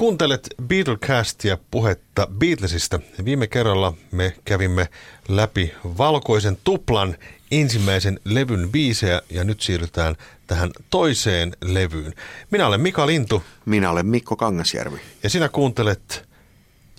[0.00, 3.00] Kuuntelet Beatlecastia puhetta Beatlesista.
[3.24, 4.88] Viime kerralla me kävimme
[5.28, 7.16] läpi valkoisen tuplan
[7.50, 10.16] ensimmäisen levyn biisejä ja nyt siirrytään
[10.46, 12.14] tähän toiseen levyyn.
[12.50, 13.42] Minä olen Mika Lintu.
[13.64, 15.00] Minä olen Mikko Kangasjärvi.
[15.22, 16.28] Ja sinä kuuntelet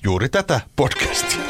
[0.04, 1.42] juuri tätä podcastia.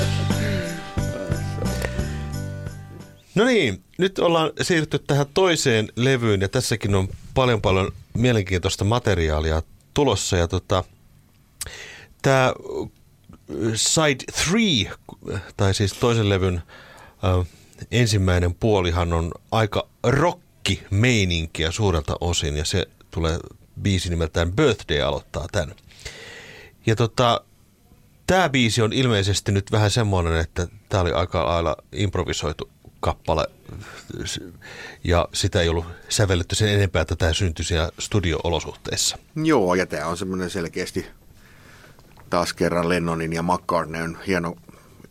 [3.39, 9.63] No niin, nyt ollaan siirtynyt tähän toiseen levyyn ja tässäkin on paljon paljon mielenkiintoista materiaalia
[9.95, 10.37] tulossa.
[10.37, 10.85] Ja tota,
[12.23, 12.53] tämä
[13.75, 16.63] Side 3, tai siis toisen levyn
[17.25, 17.47] äh,
[17.91, 23.39] ensimmäinen puolihan on aika rockimeininkiä suurelta osin ja se tulee
[23.83, 25.75] biisi nimeltään Birthday aloittaa tämän.
[26.87, 27.41] Ja tota,
[28.27, 33.47] tämä biisi on ilmeisesti nyt vähän semmoinen, että tämä oli aika lailla improvisoitu kappale
[35.05, 39.19] ja sitä ei ollut sävelletty sen enempää, että tämä syntyi siellä studio-olosuhteissa.
[39.37, 41.07] Joo, ja tämä on semmoinen selkeästi
[42.31, 44.57] taas kerran Lennonin ja McCartneyn hieno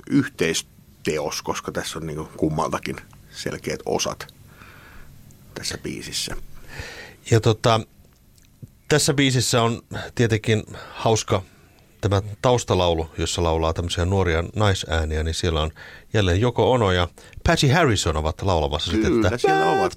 [0.09, 2.95] yhteisteos, koska tässä on niin kummaltakin
[3.31, 4.33] selkeät osat
[5.53, 6.35] tässä biisissä.
[7.31, 7.81] Ja tota,
[8.87, 9.81] tässä biisissä on
[10.15, 11.43] tietenkin hauska
[12.01, 15.71] tämä taustalaulu, jossa laulaa tämmöisiä nuoria naisääniä, niin siellä on
[16.13, 17.07] jälleen Joko Ono ja
[17.47, 19.93] Patty Harrison ovat laulamassa Kyllä, sitten, että siellä ovat.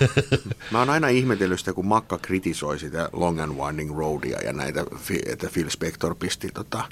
[0.72, 4.84] Mä oon aina ihmetellyt sitä, kun Makka kritisoi sitä Long and Winding Roadia ja näitä,
[5.26, 6.84] että Phil Spector pisti tota,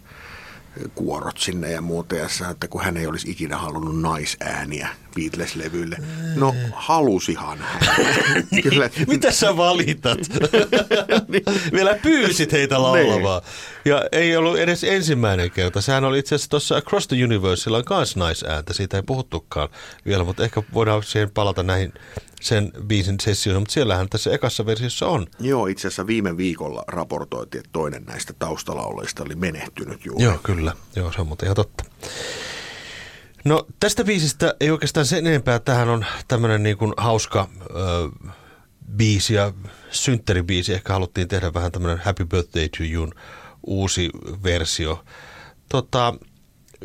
[0.94, 5.96] kuorot sinne ja muuta, ja sanoi, että kun hän ei olisi ikinä halunnut naisääniä Beatles-levylle.
[6.34, 7.80] No, halusihan hän.
[8.50, 8.90] niin, Kyllä.
[9.06, 10.18] Mitä sä valitat?
[11.28, 11.42] niin.
[11.72, 13.42] Vielä pyysit heitä laulamaan.
[13.42, 13.90] Niin.
[13.92, 15.80] Ja ei ollut edes ensimmäinen kerta.
[15.80, 18.72] Sehän oli itse asiassa tuossa Across the Universella on myös naisääntä.
[18.72, 19.68] Siitä ei puhuttukaan
[20.06, 21.92] vielä, mutta ehkä voidaan siihen palata näihin
[22.42, 25.26] sen biisin sessioon, mutta siellähän tässä ekassa versiossa on.
[25.40, 30.24] Joo, itse asiassa viime viikolla raportoitiin, että toinen näistä taustalauleista oli menehtynyt juuri.
[30.24, 30.61] Joo, kyllä.
[30.96, 31.84] Joo, se on muuten ihan totta.
[33.44, 35.58] No tästä biisistä ei oikeastaan sen enempää.
[35.58, 37.74] Tähän on tämmöinen niin kuin hauska ö,
[38.96, 39.52] biisi ja
[39.90, 40.74] synttäribiisi.
[40.74, 43.12] Ehkä haluttiin tehdä vähän tämmöinen Happy Birthday to You
[43.66, 44.10] uusi
[44.42, 45.04] versio.
[45.68, 46.14] Tota,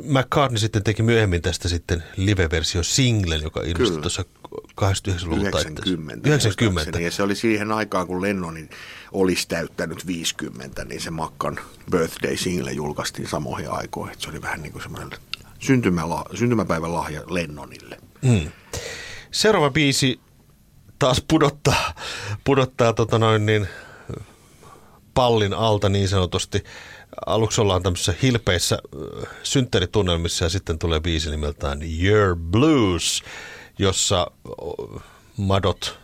[0.04, 4.26] McCartney sitten teki myöhemmin tästä sitten live-versio singlen, joka ilmestyi tuossa
[4.82, 6.30] 89-luvun 90.
[6.30, 7.00] 90.
[7.00, 8.70] Ja se oli siihen aikaan, kun Lennonin
[9.12, 11.60] olisi täyttänyt 50, niin se Makkan
[11.92, 14.16] birthday single julkaistiin samoihin aikoihin.
[14.20, 15.20] Se oli vähän niin kuin semmoinen
[16.36, 17.98] syntymäpäivän lahja Lennonille.
[18.22, 18.52] Mm.
[19.32, 20.20] Seuraava biisi
[21.00, 21.94] taas pudottaa,
[22.44, 23.68] pudottaa tota noin niin,
[25.14, 26.64] pallin alta niin sanotusti.
[27.26, 28.78] Aluksi ollaan tämmöisissä hilpeissä
[29.44, 33.24] synttäritunnelmissa ja sitten tulee biisi nimeltään Your Blues,
[33.80, 34.32] jossa
[35.38, 36.00] madot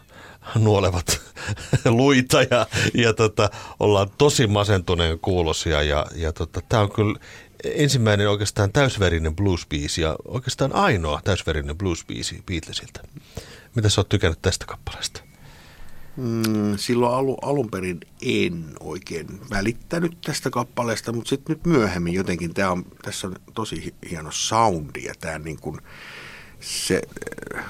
[0.56, 1.22] nuolevat
[1.85, 7.19] luita ja, ja tota, ollaan tosi masentuneen kuulosia ja, ja tota, tämä on kyllä
[7.63, 13.01] ensimmäinen oikeastaan täysverinen bluesbiisi ja oikeastaan ainoa täysverinen bluesbiisi Beatlesilta.
[13.75, 15.22] Mitä sä oot tykännyt tästä kappaleesta?
[16.18, 22.53] Mm, silloin alu, alun perin en oikein välittänyt tästä kappaleesta, mutta sitten nyt myöhemmin jotenkin
[22.53, 25.78] tää on, tässä on tosi hieno soundi ja tämä niin kuin,
[26.59, 27.01] se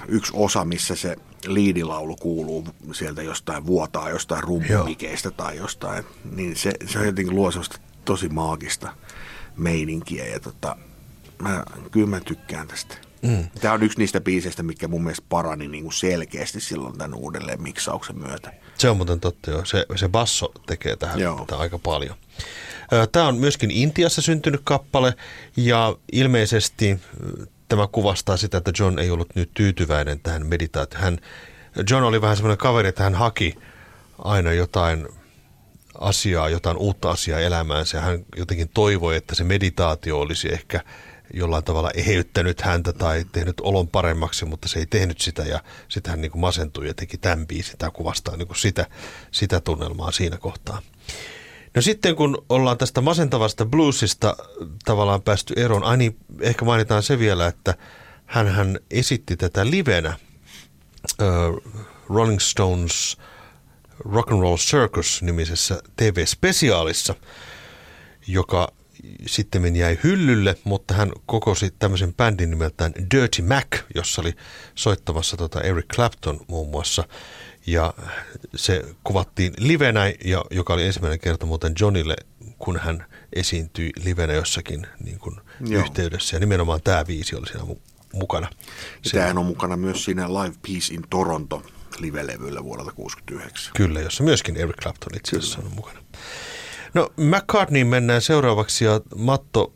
[0.08, 1.16] yksi osa, missä se
[1.48, 6.04] liidilaulu kuuluu sieltä jostain vuotaa, jostain rumpumikeistä tai jostain,
[6.36, 7.52] niin se, se on jotenkin luo
[8.06, 8.94] tosi maagista
[9.58, 10.75] meininkiä ja tota,
[11.42, 13.12] mä, kyllä mä tykkään tästä.
[13.23, 13.47] Mm.
[13.61, 17.61] Tämä on yksi niistä biiseistä, mikä mun mielestä parani niin kuin selkeästi silloin tämän uudelleen
[17.61, 18.53] miksauksen myötä.
[18.78, 19.66] Se on muuten totta, joo.
[19.66, 22.15] Se, se basso tekee tähän, tähän aika paljon.
[23.12, 25.13] Tämä on myöskin Intiassa syntynyt kappale
[25.57, 27.00] ja ilmeisesti
[27.68, 31.03] tämä kuvastaa sitä, että John ei ollut nyt tyytyväinen tähän meditaatioon.
[31.03, 31.18] Hän,
[31.89, 33.56] John oli vähän semmoinen kaveri, että hän haki
[34.18, 35.07] aina jotain
[36.00, 38.01] asiaa, jotain uutta asiaa elämäänsä.
[38.01, 40.81] Hän jotenkin toivoi, että se meditaatio olisi ehkä
[41.34, 46.12] jollain tavalla eheyttänyt häntä tai tehnyt olon paremmaksi, mutta se ei tehnyt sitä ja sitten
[46.12, 47.78] hän niin kuin masentui ja teki tämän biisin.
[47.78, 48.86] Tämä kuvastaa niin kuin sitä,
[49.31, 50.81] sitä tunnelmaa siinä kohtaa.
[51.75, 54.38] No sitten kun ollaan tästä masentavasta bluesista
[54.86, 57.75] tavallaan päästy eroon, ai niin, ehkä mainitaan se vielä, että
[58.25, 60.18] hän esitti tätä livenä
[61.22, 61.74] uh,
[62.10, 63.18] Rolling Stones
[64.00, 67.16] Rock and Roll Circus-nimisessä TV-spesiaalissa,
[68.28, 68.72] joka
[69.25, 74.33] sitten jäi hyllylle, mutta hän kokosi tämmöisen bändin nimeltään Dirty Mac, jossa oli
[74.75, 77.03] soittamassa tota Eric Clapton muun muassa.
[77.67, 77.94] Ja
[78.55, 82.15] se kuvattiin livenä, ja, joka oli ensimmäinen kerta muuten Johnille,
[82.59, 85.35] kun hän esiintyi livenä jossakin niin kuin
[85.69, 86.35] yhteydessä.
[86.35, 87.65] Ja nimenomaan tämä viisi oli siinä
[88.13, 88.50] mukana.
[89.11, 91.63] Tämähän on mukana myös siinä Live Peace in Toronto
[92.00, 93.73] live-levyllä vuodelta 1969.
[93.75, 96.00] Kyllä, jossa myöskin Eric Clapton itse asiassa on mukana.
[96.94, 99.74] No McCartney mennään seuraavaksi ja Matto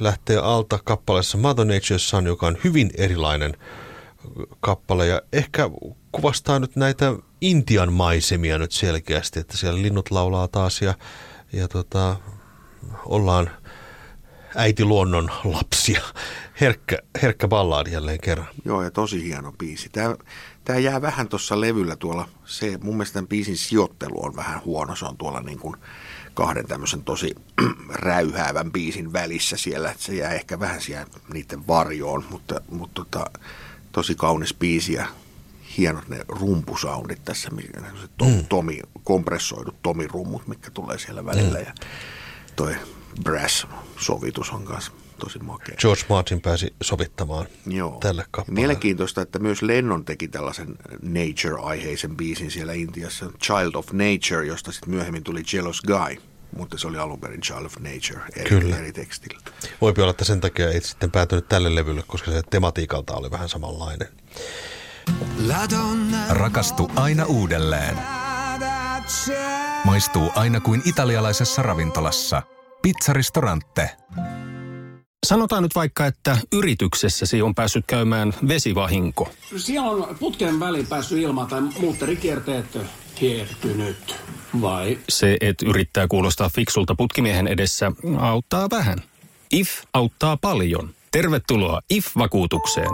[0.00, 3.56] lähtee alta kappaleessa Mother Nature's Son, joka on hyvin erilainen
[4.60, 5.70] kappale ja ehkä
[6.12, 10.94] kuvastaa nyt näitä Intian maisemia nyt selkeästi, että siellä linnut laulaa taas ja,
[11.52, 12.16] ja tota,
[13.06, 13.50] ollaan
[14.54, 16.02] äiti luonnon lapsia.
[16.60, 18.48] Herkkä, herkkä ballaadi jälleen kerran.
[18.64, 19.88] Joo, ja tosi hieno biisi.
[19.88, 20.16] Tämä,
[20.64, 22.28] tämä jää vähän tuossa levyllä tuolla.
[22.44, 24.96] Se, mun mielestä tämän biisin sijoittelu on vähän huono.
[24.96, 25.76] Se on tuolla niin kuin
[26.38, 27.34] kahden tämmöisen tosi
[28.06, 29.90] räyhäävän biisin välissä siellä.
[29.90, 33.30] Että se jää ehkä vähän siellä niiden varjoon, mutta, mutta tota,
[33.92, 35.06] tosi kaunis biisi ja
[35.78, 37.50] hienot ne rumpusoundit tässä,
[38.16, 38.44] to, mm.
[38.48, 41.58] tomi, kompressoidut tomirummut, mikä tulee siellä välillä.
[41.58, 41.64] Mm.
[41.64, 41.74] Ja
[42.56, 42.76] toi
[43.24, 45.76] brass-sovitus on kanssa tosi makea.
[45.78, 47.98] George Martin pääsi sovittamaan Joo.
[48.00, 48.60] tälle kappaleelle.
[48.60, 54.90] Mielenkiintoista, että myös Lennon teki tällaisen nature-aiheisen biisin siellä Intiassa, Child of Nature, josta sitten
[54.90, 58.76] myöhemmin tuli Jealous Guy mutta se oli alun perin Child of Nature eri, Kyllä.
[58.76, 59.40] eri tekstillä.
[59.80, 63.48] Voipi olla, että sen takia ei sitten päätynyt tälle levylle, koska se tematiikalta oli vähän
[63.48, 64.08] samanlainen.
[66.28, 67.98] Rakastu aina uudelleen.
[69.84, 72.42] Maistuu aina kuin italialaisessa ravintolassa.
[72.82, 73.90] Pizzaristorante.
[75.26, 79.30] Sanotaan nyt vaikka, että yrityksessäsi on päässyt käymään vesivahinko.
[79.56, 82.78] Siellä on putken väliin päässyt ilma tai muutterikierteet
[83.20, 84.16] hiertynyt.
[84.60, 84.98] Vai?
[85.08, 89.02] Se, että yrittää kuulostaa fiksulta putkimiehen edessä, auttaa vähän.
[89.52, 90.90] IF auttaa paljon.
[91.10, 92.90] Tervetuloa IF-vakuutukseen.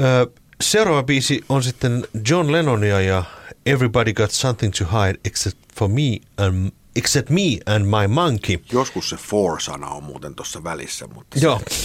[0.00, 0.26] Öö,
[0.60, 3.24] seuraava biisi on sitten John Lennonia ja
[3.66, 8.58] Everybody Got Something to Hide Except for Me and Except Me and My Monkey.
[8.72, 11.60] Joskus se for-sana on muuten tuossa välissä, mutta Joo.
[11.70, 11.76] Se,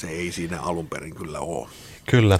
[0.00, 1.68] se ei siinä alun perin kyllä ole.
[2.10, 2.38] Kyllä.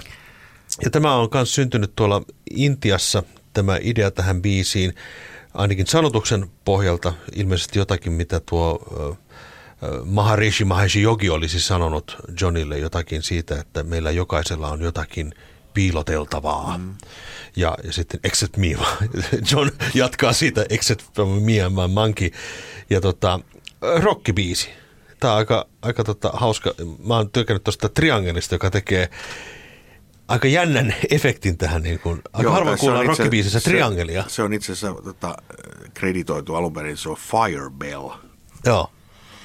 [0.83, 3.23] Ja tämä on myös syntynyt tuolla Intiassa,
[3.53, 4.95] tämä idea tähän biisiin,
[5.53, 8.79] ainakin sanotuksen pohjalta ilmeisesti jotakin, mitä tuo
[10.05, 15.33] Maharishi Maheshi Yogi olisi sanonut Johnille jotakin siitä, että meillä jokaisella on jotakin
[15.73, 16.77] piiloteltavaa.
[16.77, 16.95] Mm.
[17.55, 18.67] Ja, ja sitten except me,
[19.51, 22.31] John jatkaa siitä except from me and my monkey.
[22.89, 23.39] Ja tota,
[23.81, 24.69] rockibiisi.
[25.19, 26.73] Tämä on aika, aika tota, hauska.
[27.07, 29.09] Mä oon tykkännyt tuosta triangelista, joka tekee
[30.27, 31.83] aika jännän efektin tähän.
[31.83, 34.23] Niin kuin, aika Joo, harvoin kuullaan rockibiisissä triangelia.
[34.23, 35.35] Se, se on itse asiassa tota,
[35.93, 38.09] kreditoitu alun perin, se on Firebell.
[38.65, 38.91] Joo.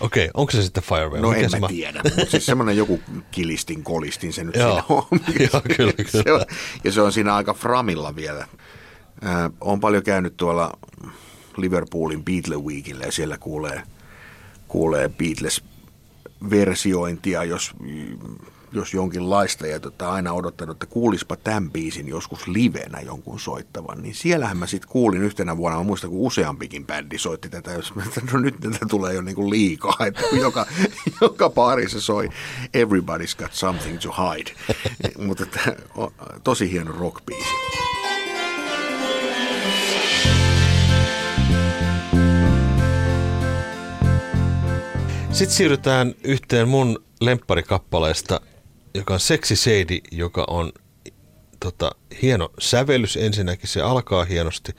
[0.01, 0.31] Okei, okay.
[0.35, 1.23] onko se sitten Firebell?
[1.23, 3.01] No Mikä en mä tiedä, mutta siis semmoinen joku
[3.31, 4.71] kilistin kolistin se nyt Joo.
[4.71, 5.03] siinä on.
[5.53, 6.25] Joo, kyllä, kyllä.
[6.25, 6.45] Se on,
[6.85, 8.47] ja se on siinä aika framilla vielä.
[9.25, 10.79] Äh, on paljon käynyt tuolla
[11.57, 13.83] Liverpoolin Beatle Weekillä ja siellä kuulee,
[14.69, 17.73] kuulee Beatles-versiointia, jos
[18.73, 24.15] jos jonkinlaista ja tota, aina odottanut, että kuulispa tämän biisin joskus livenä jonkun soittavan, niin
[24.15, 28.03] siellähän mä sitten kuulin yhtenä vuonna, mä muistan kun useampikin bändi soitti tätä, jos mä,
[28.33, 30.67] no nyt tätä tulee jo niinku liikaa, että joka,
[31.21, 31.53] joka
[31.89, 32.29] se soi
[32.65, 34.51] Everybody's Got Something to Hide,
[35.27, 35.47] mutta
[36.45, 37.51] tosi hieno rockbiisi.
[45.33, 48.41] Sitten siirrytään yhteen mun lempparikappaleesta
[48.95, 50.73] joka on Sexy Sadie, joka on
[51.61, 51.91] tota,
[52.23, 54.73] hieno sävellys ensinnäkin, se alkaa hienosti.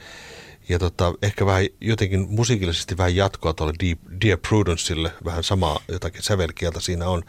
[0.70, 3.74] Ja tota, ehkä vähän jotenkin musiikillisesti vähän jatkoa tuolle
[4.26, 7.24] Dear Prudenceille, vähän samaa jotakin sävelkieltä siinä on.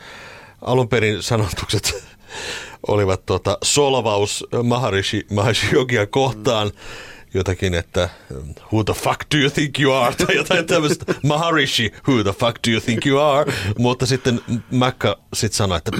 [0.60, 2.04] Alun perin sanotukset
[2.88, 6.68] olivat tota, solvaus Maharishi, Maharishi Yogia kohtaan.
[6.68, 8.08] Mm jotakin, että
[8.72, 12.58] who the fuck do you think you are, tai jotain tämmöistä, Maharishi, who the fuck
[12.66, 15.90] do you think you are, mutta sitten Mäkkä sitten sanoi, että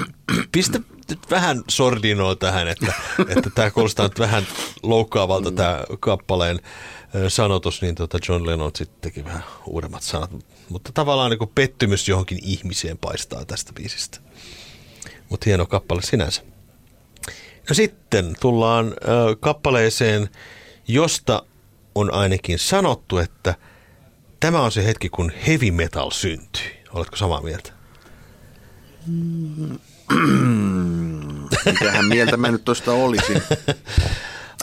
[0.51, 2.93] pistä nyt vähän sordinoa tähän, että,
[3.27, 4.47] että tämä kuulostaa nyt vähän
[4.83, 6.59] loukkaavalta tämä kappaleen
[7.27, 10.31] sanotus, niin tota John Lennon sitten teki vähän uudemmat sanat,
[10.69, 14.19] mutta tavallaan niin pettymys johonkin ihmiseen paistaa tästä biisistä.
[15.29, 16.41] Mutta hieno kappale sinänsä.
[17.69, 18.93] No sitten tullaan äh,
[19.39, 20.29] kappaleeseen,
[20.87, 21.43] josta
[21.95, 23.55] on ainakin sanottu, että
[24.39, 26.63] tämä on se hetki, kun heavy metal syntyi.
[26.93, 27.73] Oletko samaa mieltä?
[31.65, 33.41] Mitähän mieltä mä nyt tuosta olisin?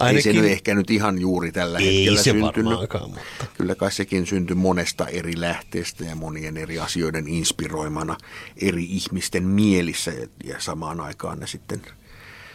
[0.00, 2.78] Ainakin, Ei se nyt ehkä nyt ihan juuri tällä ei hetkellä se syntynyt.
[2.78, 3.08] Mutta...
[3.54, 8.16] Kyllä kai sekin syntyi monesta eri lähteestä ja monien eri asioiden inspiroimana
[8.62, 10.12] eri ihmisten mielissä
[10.44, 11.82] ja samaan aikaan ne sitten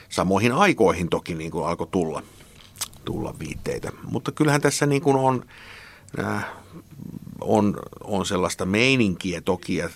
[0.09, 2.23] samoihin aikoihin toki niin kuin alkoi tulla,
[3.05, 3.91] tulla viitteitä.
[4.03, 5.45] Mutta kyllähän tässä niin kuin on,
[6.19, 6.45] äh,
[7.41, 9.89] on, on sellaista meininkiä toki, ja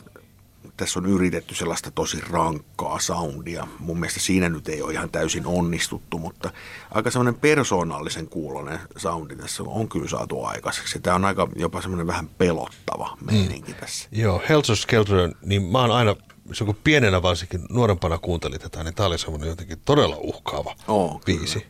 [0.79, 3.67] tässä on yritetty sellaista tosi rankkaa soundia.
[3.79, 6.51] Mun mielestä siinä nyt ei ole ihan täysin onnistuttu, mutta
[6.91, 10.99] aika semmoinen persoonallisen kuulonen soundi tässä on kyllä saatu aikaiseksi.
[10.99, 13.77] Tämä on aika jopa semmoinen vähän pelottava meininki mm.
[13.77, 14.09] tässä.
[14.11, 16.15] Joo, Hells Skelter, niin mä oon aina,
[16.53, 21.21] se kun pienenä varsinkin nuorempana kuuntelin tätä, niin tämä oli semmoinen jotenkin todella uhkaava oh,
[21.21, 21.65] biisi.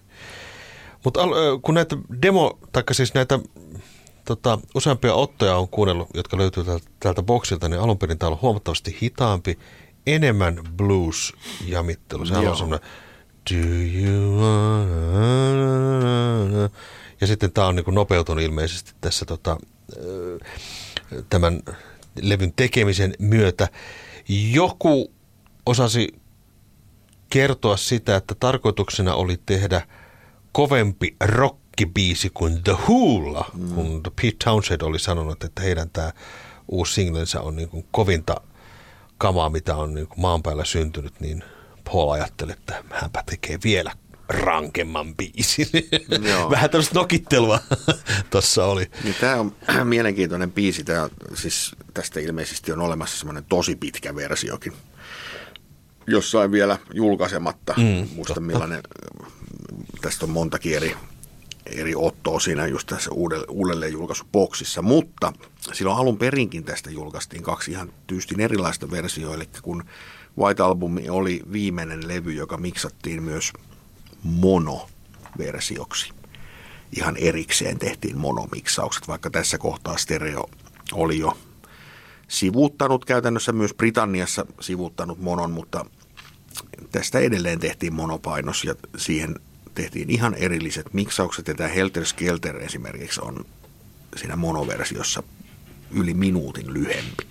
[1.03, 1.19] Mutta
[1.61, 3.39] kun näitä demo, taikka siis näitä
[4.25, 8.41] tota, useampia ottoja on kuunnellut, jotka löytyy täältä, täältä boksilta, niin alun perin tämä on
[8.41, 9.59] huomattavasti hitaampi,
[10.07, 12.25] enemmän blues-jamittelu.
[12.25, 12.51] Sehän Joo.
[12.51, 12.89] on semmoinen
[13.51, 13.55] Do
[13.99, 15.69] you wanna...
[17.21, 19.57] Ja sitten tämä on niin nopeutunut ilmeisesti tässä tota,
[21.29, 21.61] tämän
[22.21, 23.67] levyn tekemisen myötä.
[24.53, 25.11] Joku
[25.65, 26.07] osasi
[27.29, 29.87] kertoa sitä, että tarkoituksena oli tehdä
[30.59, 33.69] kovempi rock rockibiisi kuin The Wholla, mm.
[33.69, 36.11] kun Pete Townshend oli sanonut, että heidän tämä
[36.67, 38.41] uusi singlensä on niin kuin kovinta
[39.17, 41.43] kamaa, mitä on niin kuin maan päällä syntynyt, niin
[41.83, 43.91] Paul ajatteli, että hänpä tekee vielä
[44.29, 45.67] rankemman biisin.
[46.29, 46.49] Joo.
[46.55, 47.59] Vähän tämmöistä nokittelua
[48.31, 48.91] tuossa oli.
[49.03, 49.55] Niin tämä on
[49.87, 50.83] mielenkiintoinen biisi.
[50.83, 54.73] Tämä, siis tästä ilmeisesti on olemassa semmoinen tosi pitkä versiokin.
[56.09, 57.73] Jossain vielä julkaisematta.
[57.77, 58.41] Mm, Muista totta.
[58.41, 58.83] millainen,
[60.01, 60.95] tästä on montakin eri
[61.65, 63.11] eri ottoa siinä just tässä
[63.49, 65.33] uudelleen julkaisuboksissa, mutta
[65.73, 69.83] silloin alun perinkin tästä julkaistiin kaksi ihan tyystin erilaista versioa, eli kun
[70.37, 73.53] White Album oli viimeinen levy, joka miksattiin myös
[74.23, 76.11] mono-versioksi.
[76.97, 80.49] Ihan erikseen tehtiin monomiksaukset, vaikka tässä kohtaa stereo
[80.93, 81.37] oli jo
[82.27, 85.85] sivuuttanut käytännössä myös Britanniassa sivuuttanut monon, mutta
[86.91, 89.35] tästä edelleen tehtiin monopainos ja siihen
[89.75, 93.45] tehtiin ihan erilliset miksaukset ja tämä Helter Skelter esimerkiksi on
[94.15, 95.23] siinä monoversiossa
[95.91, 97.27] yli minuutin lyhempi.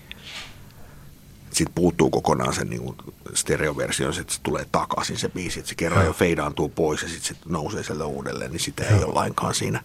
[1.53, 2.95] Sitten puuttuu kokonaan sen niin
[3.35, 7.37] stereoversio, että se tulee takaisin se biisi, että se kerran jo feidaantuu pois ja sitten
[7.37, 9.83] se nousee sieltä uudelleen, niin sitä ei ole lainkaan siinä,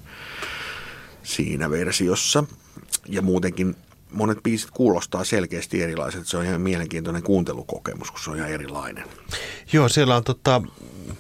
[1.24, 2.44] siinä versiossa.
[3.08, 3.76] Ja muutenkin
[4.13, 6.27] monet biisit kuulostaa selkeästi erilaiset.
[6.27, 9.03] Se on ihan mielenkiintoinen kuuntelukokemus, kun se on ihan erilainen.
[9.74, 10.62] Joo, siellä on tota,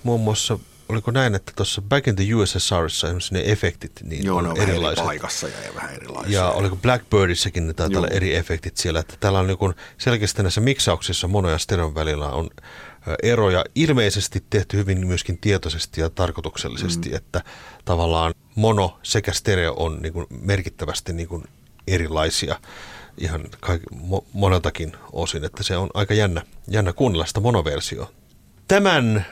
[0.03, 0.59] muun muassa
[0.89, 4.49] oliko näin, että tuossa Back in the USSRissa esimerkiksi ne efektit niin Joo, on ne
[4.49, 4.99] on erilaiset.
[4.99, 6.39] eri paikassa ja vähän erilaisia.
[6.39, 10.61] Ja oliko Blackbirdissäkin ne taitaa olla eri efektit siellä, että täällä on niin selkeästi näissä
[10.61, 12.49] miksauksissa mono ja stereon välillä on
[13.23, 17.15] eroja ilmeisesti tehty hyvin myöskin tietoisesti ja tarkoituksellisesti, mm.
[17.15, 17.41] että
[17.85, 21.43] tavallaan mono sekä stereo on niin merkittävästi niin
[21.87, 22.59] erilaisia
[23.17, 28.11] ihan kaik, mo, moneltakin osin, että se on aika jännä, jännä kuunnella sitä monoversioa.
[28.67, 29.25] Tämän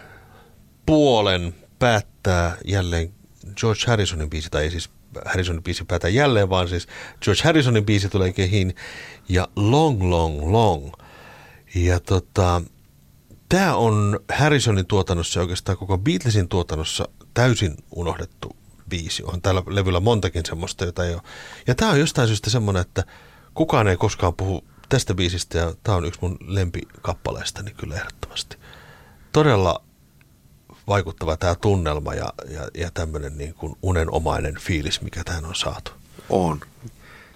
[0.86, 3.14] puolen päättää jälleen
[3.56, 4.90] George Harrisonin biisi, tai ei siis
[5.26, 6.88] Harrisonin biisi päätä jälleen, vaan siis
[7.22, 8.76] George Harrisonin biisi tulee kehiin
[9.30, 10.92] ja Long Long Long.
[11.76, 12.62] Ja tota,
[13.50, 18.61] tämä on Harrisonin tuotannossa ja oikeastaan koko Beatlesin tuotannossa täysin unohdettu
[18.92, 19.24] biisi.
[19.24, 21.22] On täällä levyllä montakin semmoista, jota ei ole.
[21.68, 23.04] Ja tämä on jostain syystä semmoinen, että
[23.54, 28.58] kukaan ei koskaan puhu tästä biisistä ja tämä on yksi mun lempikappaleista, kyllä ehdottomasti.
[29.32, 29.84] Todella
[30.88, 35.92] vaikuttava tämä tunnelma ja, ja, ja tämmöinen niin kuin unenomainen fiilis, mikä tähän on saatu.
[36.30, 36.60] On.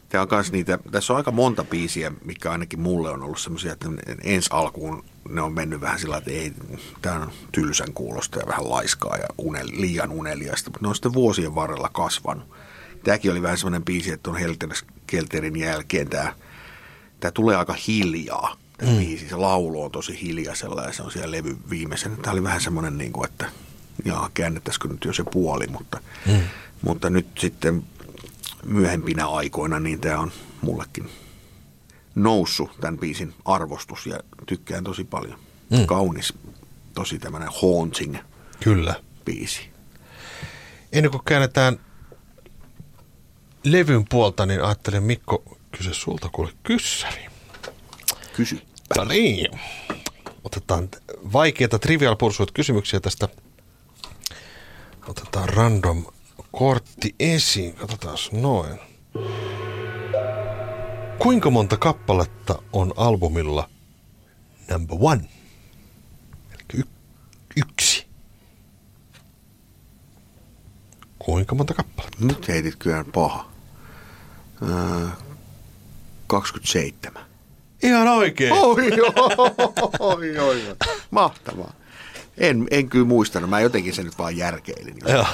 [0.09, 3.89] Tämä on niitä, tässä on aika monta biisiä, mikä ainakin mulle on ollut semmoisia, että
[4.23, 6.53] ensi alkuun ne on mennyt vähän sillä että ei,
[7.01, 11.13] tämä on tylsän kuulosta ja vähän laiskaa ja unel, liian uneliasta, mutta ne on sitten
[11.13, 12.55] vuosien varrella kasvanut.
[13.03, 14.37] Tämäkin oli vähän semmoinen biisi, että on
[15.07, 16.35] Kelterin jälkeen tämä,
[17.19, 18.97] tämä tulee aika hiljaa tämä mm.
[18.97, 19.29] biisi.
[19.29, 22.17] Se laulu on tosi hiljaisella ja se on siellä levy viimeisen.
[22.17, 23.49] Tämä oli vähän semmoinen, niin kuin, että
[24.05, 26.41] jaa, käännettäisikö nyt jo se puoli, mutta, mm.
[26.81, 27.83] mutta nyt sitten
[28.65, 31.09] myöhempinä aikoina niin tämä on mullekin
[32.15, 35.39] noussut tämän biisin arvostus ja tykkään tosi paljon.
[35.69, 35.85] Mm.
[35.85, 36.33] Kaunis,
[36.93, 38.17] tosi tämmöinen haunting
[38.63, 38.95] Kyllä.
[39.25, 39.69] biisi.
[40.91, 41.79] Ennen kuin käännetään
[43.63, 45.43] levyn puolta, niin ajattelin Mikko
[45.77, 47.25] kysyä sulta kuule kyssäri.
[48.35, 48.61] Kysy.
[48.97, 49.59] No niin.
[50.43, 50.89] Otetaan
[51.33, 53.27] vaikeita trivial pursuit kysymyksiä tästä.
[55.07, 56.05] Otetaan random
[56.51, 57.73] kortti esiin.
[57.73, 58.79] Katsotaan noin.
[61.19, 63.69] Kuinka monta kappaletta on albumilla
[64.71, 65.29] number one?
[66.53, 66.83] Eli y-
[67.57, 68.07] yksi.
[71.19, 72.17] Kuinka monta kappaletta?
[72.25, 73.51] Nyt heitit kyllä paha.
[74.61, 75.07] Öö,
[76.27, 77.23] 27.
[77.83, 78.53] Ihan oikein.
[78.53, 78.91] Oi,
[79.99, 80.75] oi, oi, oi.
[81.11, 81.73] Mahtavaa.
[82.37, 83.49] En, en kyllä muistanut.
[83.49, 84.95] Mä jotenkin sen nyt vaan järkeilin.
[85.07, 85.25] Joo.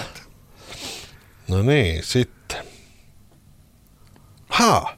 [1.47, 2.65] No niin, sitten.
[4.49, 4.97] Ha!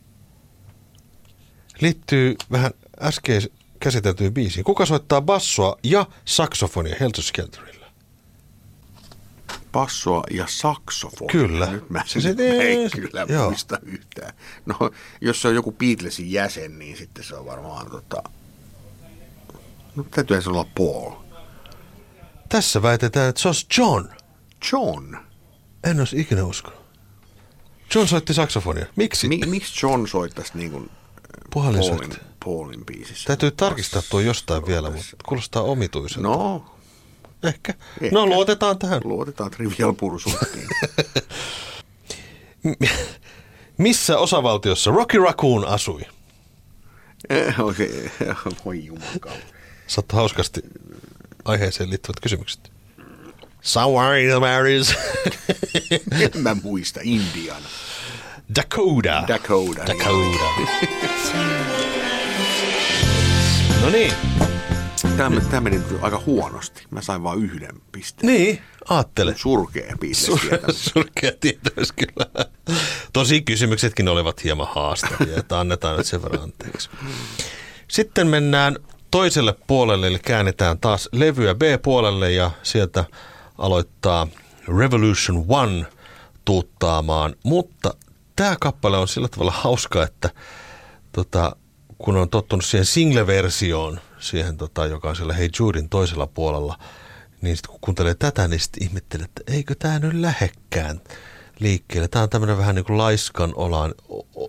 [1.81, 3.41] Liittyy vähän äsken
[3.79, 4.63] käsiteltyyn biisiin.
[4.63, 7.83] Kuka soittaa bassoa ja saksofonia Helter Skelterillä?
[9.71, 11.31] Bassoa ja saksofonia.
[11.31, 11.71] Kyllä.
[11.71, 13.49] Nyt mä, Se- se, se- mä en se- kyllä joo.
[13.49, 14.33] muista yhtään.
[14.65, 14.75] No,
[15.21, 18.23] jos se on joku Beatlesin jäsen, niin sitten se on varmaan tota...
[19.95, 21.11] No, täytyy se olla Paul.
[22.49, 24.09] Tässä väitetään, että se olisi John.
[24.71, 25.15] John.
[25.83, 26.79] En olisi ikinä uskonut.
[27.95, 28.85] John soitti saksofonia.
[28.95, 29.27] Miksi?
[29.27, 30.89] Mi- miksi John soittaisi niin kuin
[31.53, 32.09] Paulin.
[32.45, 33.27] Paulin biisissä?
[33.27, 36.27] Täytyy tarkistaa tuo jostain vielä, mutta kuulostaa omituiselta.
[36.27, 36.65] No,
[37.43, 37.73] Ehkä.
[38.01, 38.15] Ehkä.
[38.15, 39.01] No luotetaan tähän.
[39.03, 40.67] luotetaan Trivial Pursuittiin.
[43.77, 46.01] Missä osavaltiossa Rocky Raccoon asui?
[47.29, 48.11] Eh, Okei,
[48.65, 49.35] voi jumakaan.
[49.87, 50.61] Sattu hauskasti
[51.45, 52.71] aiheeseen liittyvät kysymykset.
[53.61, 54.93] Somewhere in the Marys.
[56.21, 57.65] En mä muista, Indiana.
[58.55, 59.23] Dakota.
[59.27, 59.81] Dakota.
[59.87, 60.43] Dakota.
[63.83, 64.13] No niin.
[65.17, 66.83] Tämä, tämä meni nyt aika huonosti.
[66.89, 68.33] Mä sain vain yhden pisteen.
[68.33, 69.35] Niin, aattele.
[69.37, 70.71] Surkea piste sieltä.
[70.93, 72.49] Surkea tietämys kyllä.
[73.13, 76.89] Tosi kysymyksetkin olivat hieman haastavia, että annetaan nyt sen verran anteeksi.
[77.87, 78.77] Sitten mennään
[79.11, 83.05] toiselle puolelle, eli käännetään taas levyä B-puolelle ja sieltä
[83.57, 84.27] aloittaa
[84.79, 85.85] Revolution One
[86.45, 87.35] tuuttaamaan.
[87.43, 87.93] Mutta
[88.35, 90.29] tämä kappale on sillä tavalla hauska, että
[91.11, 91.55] tota,
[92.03, 96.79] kun on tottunut siihen single-versioon, siihen, tota, joka on siellä Hey Judin toisella puolella,
[97.41, 101.01] niin sitten kun kuuntelee tätä, niin sitten ihmettelee, että eikö tämä nyt lähekkään
[101.59, 102.07] liikkeelle.
[102.07, 103.93] Tämä on tämmöinen vähän niin kuin laiskan olan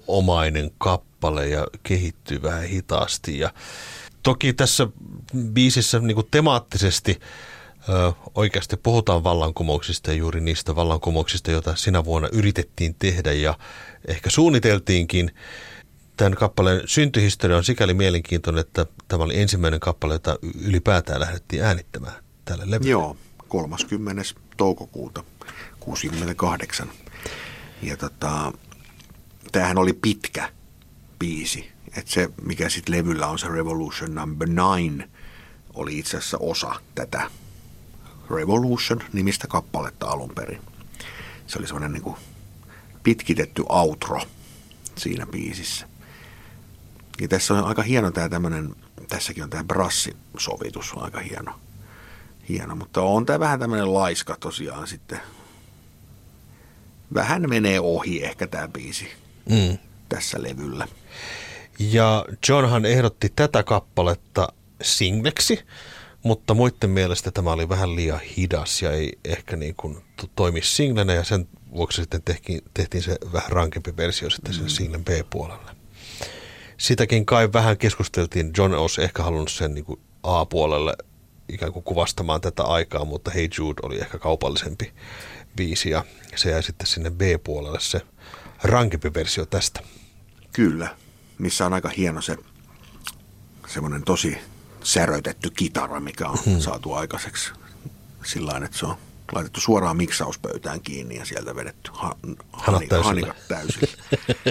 [0.07, 3.39] omainen kappale ja kehittyy vähän hitaasti.
[3.39, 3.51] Ja
[4.23, 4.87] toki tässä
[5.53, 7.21] biisissä niin kuin temaattisesti
[7.89, 13.59] ö, oikeasti puhutaan vallankumouksista ja juuri niistä vallankumouksista, joita sinä vuonna yritettiin tehdä ja
[14.09, 15.31] ehkä suunniteltiinkin.
[16.17, 22.25] Tämän kappaleen syntyhistoria on sikäli mielenkiintoinen, että tämä oli ensimmäinen kappale, jota ylipäätään lähdettiin äänittämään
[22.45, 22.91] tälle levylle.
[22.91, 23.17] Joo,
[23.49, 24.23] 30.
[24.57, 25.25] toukokuuta
[25.81, 26.91] 68.
[27.83, 28.53] Ja tota,
[29.53, 30.53] tämähän oli pitkä
[31.19, 31.75] biisi.
[31.97, 35.11] Että se, mikä sitten levyllä on se Revolution Number 9,
[35.75, 37.31] oli itse asiassa osa tätä
[38.31, 40.61] Revolution-nimistä kappaletta alun perin.
[41.47, 42.15] Se oli semmoinen niin
[43.03, 44.21] pitkitetty outro
[44.97, 45.89] siinä biisissä.
[47.21, 48.75] Ja tässä on aika hieno tämä tämmöinen,
[49.09, 51.53] tässäkin on tämä brassisovitus, on aika hieno.
[52.49, 55.21] Hieno, mutta on tämä vähän tämmöinen laiska tosiaan sitten.
[57.15, 59.09] Vähän menee ohi ehkä tämä biisi
[59.51, 59.79] Mm.
[60.09, 60.89] tässä levyllä.
[61.79, 64.49] Ja Johnhan ehdotti tätä kappaletta
[64.83, 65.59] singleksi,
[66.23, 70.63] mutta muiden mielestä tämä oli vähän liian hidas ja ei ehkä niin kuin to- toimi
[70.63, 75.74] singlenä ja sen vuoksi sitten tehtiin, tehtiin se vähän rankempi versio sitten sen singlen B-puolelle.
[76.79, 78.53] Sitäkin kai vähän keskusteltiin.
[78.57, 80.97] John olisi ehkä halunnut sen niin kuin A-puolelle
[81.49, 84.93] ikään kuin kuvastamaan tätä aikaa, mutta Hey Jude oli ehkä kaupallisempi
[85.57, 86.05] biisi ja
[86.37, 88.01] se jäi sitten sinne B-puolelle se
[88.63, 89.81] rankempi versio tästä.
[90.53, 90.97] Kyllä,
[91.39, 92.37] missä on aika hieno se
[93.67, 94.39] semmoinen tosi
[94.83, 96.61] säröitetty kitara, mikä on hmm.
[96.61, 97.53] saatu aikaiseksi
[98.25, 98.97] sillä että se on
[99.35, 102.17] laitettu suoraan miksauspöytään kiinni ja sieltä vedetty ha-
[102.53, 103.05] hani- täysillä.
[103.05, 103.93] hanikat täysillä.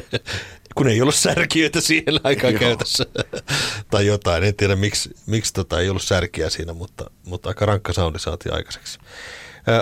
[0.75, 2.59] kun ei ollut särkiöitä siihen aikaan Joo.
[2.59, 3.05] käytössä
[3.91, 4.43] tai jotain.
[4.43, 8.55] En tiedä, miksi, miksi tota ei ollut särkiä siinä, mutta, mutta aika rankka soundi saatiin
[8.55, 8.99] aikaiseksi.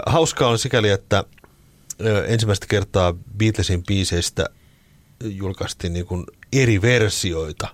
[0.06, 1.24] Hauskaa on sikäli, että
[2.28, 4.46] ensimmäistä kertaa Beatlesin biiseistä
[5.24, 7.68] julkaistiin niin kuin eri versioita.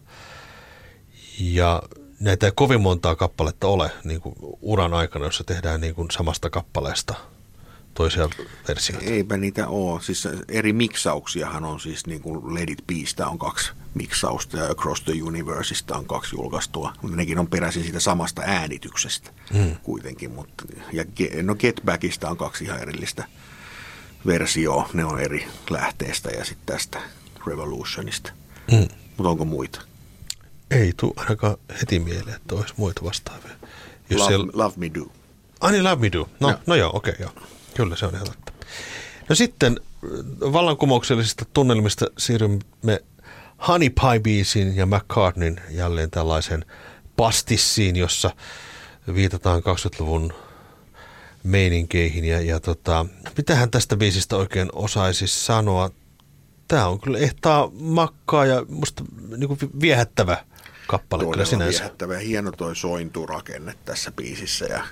[1.39, 1.83] Ja
[2.19, 6.49] näitä ei kovin montaa kappaletta ole niin kuin uran aikana, jossa tehdään niin kuin samasta
[6.49, 7.15] kappaleesta
[7.93, 8.29] toisia
[8.67, 9.05] versioita.
[9.05, 10.01] Eipä niitä ole.
[10.01, 15.01] Siis eri miksauksiahan on siis niin kuin Let It Beistä on kaksi miksausta ja Across
[15.01, 16.93] the Universeista on kaksi julkaistua.
[17.01, 19.75] Mutta nekin on peräisin siitä samasta äänityksestä hmm.
[19.83, 20.31] kuitenkin.
[20.31, 21.05] Mutta, ja
[21.43, 23.23] no Get Backista on kaksi ihan erillistä
[24.25, 24.89] versioa.
[24.93, 27.01] Ne on eri lähteestä ja sitten tästä
[27.47, 28.31] Revolutionista.
[28.71, 28.87] Mm.
[29.17, 29.81] Mutta onko muita?
[30.71, 33.51] Ei tule ainakaan heti mieleen, että olisi muita vastaavia.
[34.09, 34.47] Jos Love, siellä...
[34.53, 35.11] Love Me Do.
[35.59, 36.29] Ai niin, Love Me Do.
[36.39, 36.59] No, Joo.
[36.65, 37.47] no joo, okei, okay, joo.
[37.75, 38.53] Kyllä se on ihan totta.
[39.29, 43.03] No sitten äh, vallankumouksellisista tunnelmista siirrymme
[43.67, 46.65] Honey Pie-biisiin ja McCartneyn jälleen tällaisen
[47.15, 48.31] pastissiin, jossa
[49.13, 50.33] viitataan 20-luvun
[51.43, 52.25] meininkeihin.
[52.25, 53.05] Ja, ja tota,
[53.37, 55.89] mitähän tästä biisistä oikein osaisi sanoa?
[56.67, 59.03] Tämä on kyllä ehtaa makkaa ja musta
[59.37, 60.37] niin kuin viehättävä
[60.87, 61.79] kappale Todella kyllä sinänsä.
[61.79, 64.83] viehättävä ja hieno toi sointurakenne tässä biisissä ja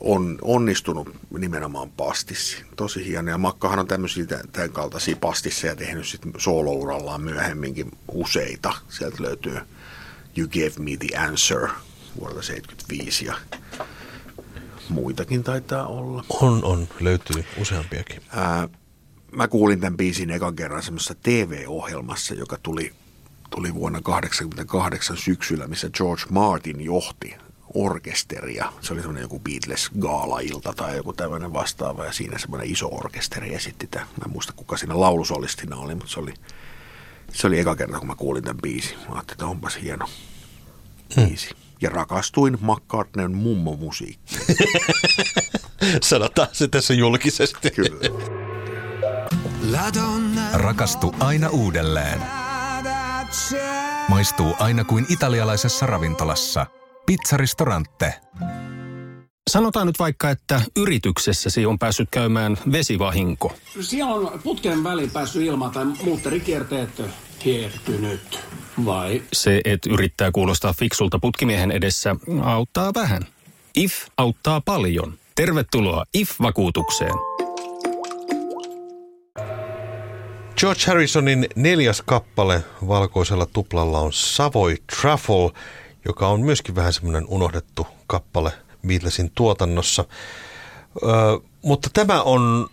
[0.00, 2.64] on onnistunut nimenomaan pastissi.
[2.76, 3.30] Tosi hieno.
[3.30, 8.74] Ja Makkahan on tämmöisiä tämän kaltaisia pastisseja tehnyt sitten soolourallaan myöhemminkin useita.
[8.88, 9.58] Sieltä löytyy
[10.38, 11.68] You Gave Me The Answer
[12.20, 13.34] vuodelta 75 ja
[14.88, 16.24] muitakin taitaa olla.
[16.28, 16.88] On, on.
[17.00, 18.22] Löytyy useampiakin.
[18.32, 18.68] Ää,
[19.36, 22.92] mä kuulin tämän biisin ekan kerran semmoisessa TV-ohjelmassa, joka tuli,
[23.50, 27.34] tuli vuonna 1988 syksyllä, missä George Martin johti
[27.74, 28.72] orkesteria.
[28.80, 33.86] Se oli semmoinen joku Beatles-gaala-ilta tai joku tämmöinen vastaava ja siinä semmoinen iso orkesteri esitti
[33.86, 34.08] tämän.
[34.08, 36.34] Mä en muista kuka siinä laulusolistina oli, mutta se oli,
[37.32, 38.96] se oli eka kerta kun mä kuulin tämän biisin.
[38.98, 40.08] Mä ajattelin, että onpas hieno
[41.16, 41.48] biisi.
[41.48, 41.64] Hmm.
[41.80, 44.40] Ja rakastuin McCartneyn mummomusiikkiin.
[46.02, 47.70] Sanotaan se tässä julkisesti.
[47.70, 48.53] Kyllä.
[50.52, 52.20] Rakastu aina uudelleen.
[54.08, 56.66] Maistuu aina kuin italialaisessa ravintolassa.
[57.06, 58.14] Pizzaristorante.
[59.50, 63.52] Sanotaan nyt vaikka, että yrityksessäsi on päässyt käymään vesivahinko.
[63.80, 67.02] Siellä on putken väliin päässyt ilma tai muutterikierteet
[67.44, 68.40] hiertynyt.
[68.84, 73.22] Vai Se, että yrittää kuulostaa fiksulta putkimiehen edessä, auttaa vähän.
[73.76, 75.14] IF auttaa paljon.
[75.34, 77.33] Tervetuloa IF-vakuutukseen.
[80.56, 85.50] George Harrisonin neljäs kappale valkoisella tuplalla on Savoy Truffle,
[86.04, 88.52] joka on myöskin vähän semmoinen unohdettu kappale
[88.86, 90.04] Beatlesin tuotannossa.
[91.02, 91.06] Ö,
[91.62, 92.68] mutta tämä on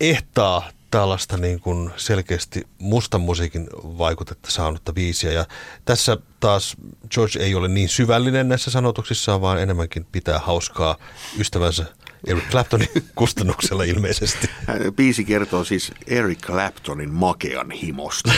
[0.00, 5.32] ehtaa tällaista niin kuin selkeästi mustan musiikin vaikutetta saanutta biisiä.
[5.32, 5.44] Ja
[5.84, 6.76] tässä taas
[7.10, 10.96] George ei ole niin syvällinen näissä sanotuksissaan, vaan enemmänkin pitää hauskaa
[11.38, 11.84] ystävänsä
[12.26, 14.50] Eric Claptonin kustannuksella ilmeisesti.
[14.96, 18.32] Biisi kertoo siis Eric Claptonin makean himosta.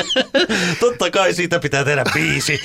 [0.80, 2.60] Totta kai siitä pitää tehdä biisi.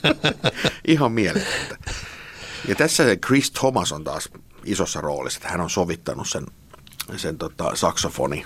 [0.88, 1.78] Ihan mieletöntä.
[2.68, 4.28] Ja tässä Chris Thomas on taas
[4.64, 6.46] isossa roolissa, että hän on sovittanut sen,
[7.16, 8.44] sen tota, saksofoni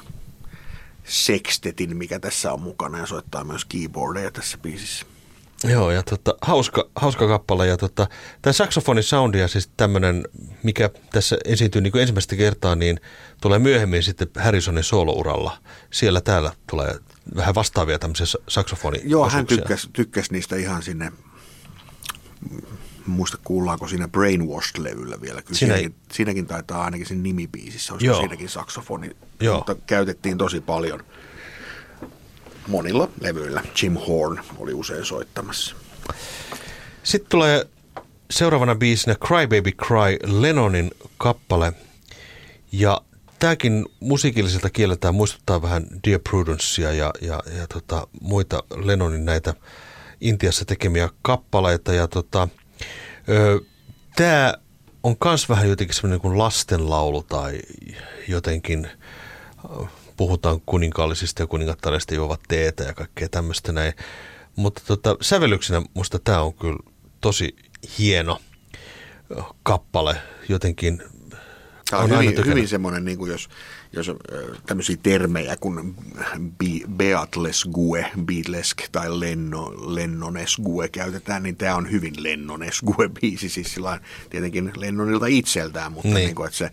[1.05, 5.07] sekstetin, mikä tässä on mukana ja soittaa myös keyboardeja tässä biisissä.
[5.65, 7.67] Joo, ja tota, hauska, hauska kappale.
[7.67, 8.07] Ja tota,
[8.43, 10.25] tämä saksofonisoundi ja siis tämmöinen,
[10.63, 13.01] mikä tässä esiintyy niin kuin ensimmäistä kertaa, niin
[13.41, 15.59] tulee myöhemmin sitten Harrisonin soolouralla.
[15.91, 16.95] Siellä täällä tulee
[17.37, 21.13] vähän vastaavia tämmöisiä saksofoni Joo, hän tykkäsi, tykkäsi niistä ihan sinne,
[23.07, 25.43] muista kuullaanko siinä Brainwashed-levyllä vielä.
[25.43, 29.57] Kyllä Siinä siinäkin, siinäkin taitaa ainakin siinä nimibiisissä, olisiko siinäkin saksofoni, Joo.
[29.57, 31.05] mutta käytettiin tosi paljon
[32.67, 33.63] monilla levyillä.
[33.83, 35.77] Jim Horn oli usein soittamassa.
[37.03, 37.67] Sitten tulee
[38.31, 41.73] seuraavana biisinä Cry Baby Cry, Lennonin kappale.
[42.73, 43.01] Ja
[43.39, 49.55] tämäkin musiikilliselta kieleltään muistuttaa vähän Dear Prudencea ja, ja, ja tota, muita Lennonin näitä
[50.21, 51.93] Intiassa tekemiä kappaleita.
[51.93, 52.49] Ja tota,
[54.17, 54.55] tämä
[55.03, 57.61] on myös vähän jotenkin semmoinen kuin lastenlaulu tai
[58.29, 58.91] jotenkin
[60.17, 63.93] puhutaan kuninkaallisista ja kuningattareista juovat teetä ja kaikkea tämmöistä näin.
[64.57, 66.79] Mutta tota, sävellyksenä musta tämä on kyllä
[67.21, 67.57] tosi
[67.99, 68.41] hieno
[69.63, 70.17] kappale.
[70.49, 71.03] Jotenkin
[71.93, 73.49] Tämä on, on hyvin, hyvin semmoinen, niin kuin jos,
[73.93, 74.11] jos
[74.67, 75.95] tämmöisiä termejä kuin
[76.59, 84.73] Be- Beatlesgue, Beatlesk tai Lenno, Lennonesgue käytetään, niin tämä on hyvin Lennonesgue-biisi, siis sillä tietenkin
[84.77, 86.25] Lennonilta itseltään, mutta niin.
[86.25, 86.71] Niin kuin, että se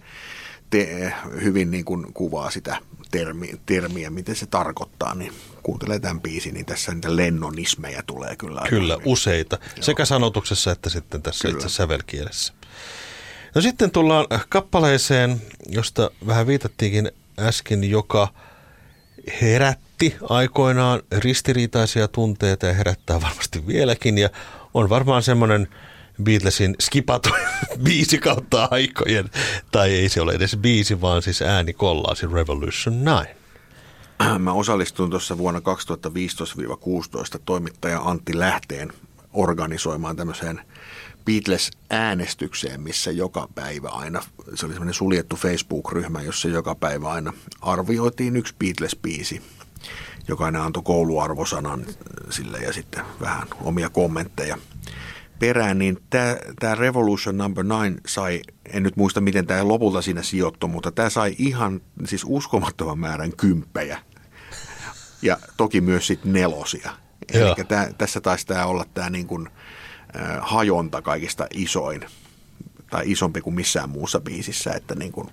[0.70, 2.78] te, hyvin niin kuin kuvaa sitä
[3.12, 8.62] termi, termiä, miten se tarkoittaa, niin kuuntelee tämän biisin, niin tässä niitä lennonismeja tulee kyllä.
[8.70, 9.08] Kyllä, hyvin.
[9.08, 9.58] useita.
[9.82, 11.58] Sekä sanotuksessa että sitten tässä Kyllä.
[11.58, 12.54] itse sävelkielessä.
[13.56, 18.28] No sitten tullaan kappaleeseen, josta vähän viitattiinkin äsken, joka
[19.42, 24.18] herätti aikoinaan ristiriitaisia tunteita ja herättää varmasti vieläkin.
[24.18, 24.30] Ja
[24.74, 25.68] on varmaan semmoinen
[26.24, 27.30] Beatlesin skipatu
[27.84, 29.30] biisi kautta aikojen,
[29.72, 33.40] tai ei se ole edes biisi, vaan siis ääni kollaasi Revolution 9.
[34.44, 35.64] Mä osallistuin tuossa vuonna 2015-16
[37.46, 38.94] toimittaja Antti Lähteen
[39.34, 40.62] organisoimaan tämmöiseen
[41.26, 44.22] Beatles-äänestykseen, missä joka päivä aina,
[44.56, 49.42] se oli semmoinen suljettu Facebook-ryhmä, jossa joka päivä aina arvioitiin yksi Beatles-biisi.
[50.28, 51.86] Jokainen antoi kouluarvosanan
[52.30, 54.58] sille ja sitten vähän omia kommentteja
[55.40, 55.98] perään, niin
[56.60, 58.42] tämä Revolution Number 9 sai,
[58.74, 63.36] en nyt muista miten tämä lopulta siinä sijoittui, mutta tämä sai ihan siis uskomattoman määrän
[63.38, 64.00] kymppejä.
[65.22, 66.92] Ja toki myös sitten nelosia.
[67.34, 67.56] Joo.
[67.58, 69.48] Eli tää, tässä taisi tämä olla tämä niin kuin,
[70.16, 72.06] äh, hajonta kaikista isoin
[72.90, 75.30] tai isompi kuin missään muussa biisissä, että niin kuin,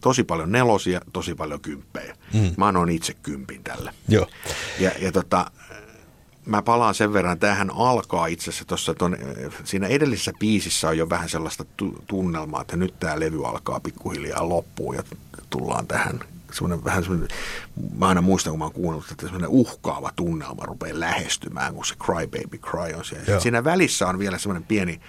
[0.00, 2.16] tosi paljon nelosia, tosi paljon kymppejä.
[2.34, 2.54] Mm.
[2.56, 3.94] Mä annoin itse kympin tälle.
[4.08, 4.26] Joo.
[4.78, 5.50] Ja, ja tota,
[6.48, 8.94] mä palaan sen verran, tämähän alkaa itse asiassa tuossa,
[9.64, 11.64] siinä edellisessä biisissä on jo vähän sellaista
[12.06, 15.02] tunnelmaa, että nyt tämä levy alkaa pikkuhiljaa loppuun ja
[15.50, 16.20] tullaan tähän
[16.52, 17.28] semmoinen vähän semmoinen,
[17.98, 21.94] mä aina muistan, kun mä oon kuunnellut, että semmoinen uhkaava tunnelma rupeaa lähestymään, kun se
[21.94, 23.40] Cry Baby Cry on siellä.
[23.40, 25.00] Siinä välissä on vielä semmoinen pieni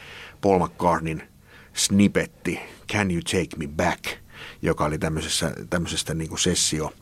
[0.42, 1.24] Paul McCartneyn
[1.74, 2.60] snippetti,
[2.92, 4.04] Can You Take Me Back,
[4.62, 6.94] joka oli tämmöisessä, tämmöisestä niin kuin sessio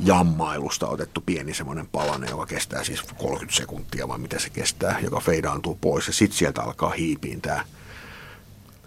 [0.00, 5.20] jammailusta otettu pieni semmoinen palane, joka kestää siis 30 sekuntia, vai mitä se kestää, joka
[5.20, 6.06] feidaantuu pois.
[6.06, 7.64] Ja sitten sieltä alkaa hiipiin tämä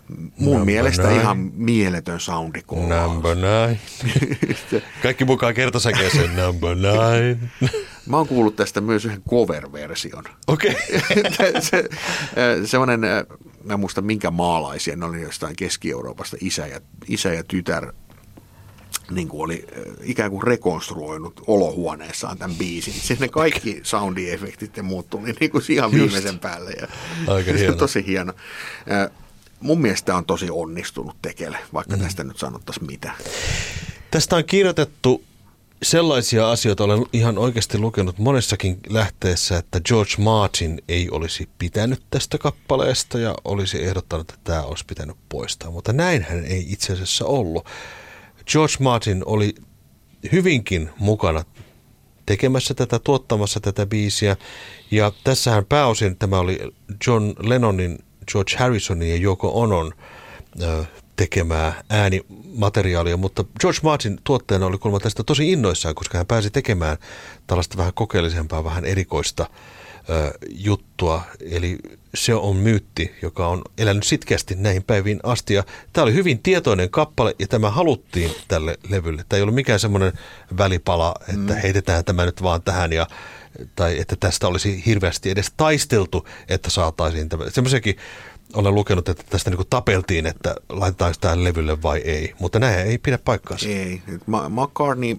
[0.07, 1.21] mun Number mielestä nine.
[1.21, 2.61] ihan mieletön soundi.
[2.71, 3.79] Number nine.
[5.03, 7.51] Kaikki mukaan kertosäkeeseen number nine.
[8.07, 10.23] Mä oon kuullut tästä myös yhden cover-version.
[10.47, 10.75] Okei.
[10.95, 11.61] Okay.
[11.69, 11.89] se,
[12.65, 13.01] semmoinen,
[13.63, 17.93] mä muista minkä maalaisia, ne oli jostain Keski-Euroopasta, isä ja, isä ja tytär
[19.11, 19.67] niin kuin oli
[20.01, 22.93] ikään kuin rekonstruoinut olohuoneessaan tämän biisin.
[22.93, 26.01] Siis ne kaikki soundiefektit ja muut tuli niin kuin ihan Just.
[26.01, 26.71] viimeisen päälle.
[26.71, 26.87] Ja
[27.27, 27.75] Aika hieno.
[27.75, 28.33] tosi hieno
[29.59, 32.03] mun mielestä on tosi onnistunut tekele, vaikka mm.
[32.03, 33.11] tästä nyt sanottaisiin mitä.
[34.11, 35.23] Tästä on kirjoitettu
[35.83, 42.37] sellaisia asioita, olen ihan oikeasti lukenut monessakin lähteessä, että George Martin ei olisi pitänyt tästä
[42.37, 47.65] kappaleesta ja olisi ehdottanut, että tämä olisi pitänyt poistaa, mutta näinhän ei itse asiassa ollut.
[48.51, 49.55] George Martin oli
[50.31, 51.43] hyvinkin mukana
[52.25, 54.37] tekemässä tätä, tuottamassa tätä biisiä.
[54.91, 56.59] Ja tässähän pääosin tämä oli
[57.07, 57.99] John Lennonin
[58.31, 59.93] George Harrisonin ja Joko Onon
[61.15, 66.97] tekemää äänimateriaalia, mutta George Martin tuotteena oli kuulemma tästä tosi innoissaan, koska hän pääsi tekemään
[67.47, 69.49] tällaista vähän kokeellisempaa, vähän erikoista
[70.49, 71.21] juttua.
[71.51, 71.77] Eli
[72.15, 75.53] se on myytti, joka on elänyt sitkeästi näihin päiviin asti.
[75.53, 75.63] Ja
[75.93, 79.25] tämä oli hyvin tietoinen kappale ja tämä haluttiin tälle levylle.
[79.29, 80.13] Tämä ei ollut mikään semmoinen
[80.57, 81.61] välipala, että mm.
[81.61, 83.07] heitetään tämä nyt vaan tähän ja
[83.75, 87.49] tai että tästä olisi hirveästi edes taisteltu, että saataisiin tämä.
[87.49, 87.97] Semmoisiakin
[88.53, 92.97] olen lukenut, että tästä niin tapeltiin, että laitetaanko tämä levylle vai ei, mutta näin ei
[92.97, 93.69] pidä paikkaansa.
[93.69, 94.01] Ei.
[94.49, 95.17] McCartney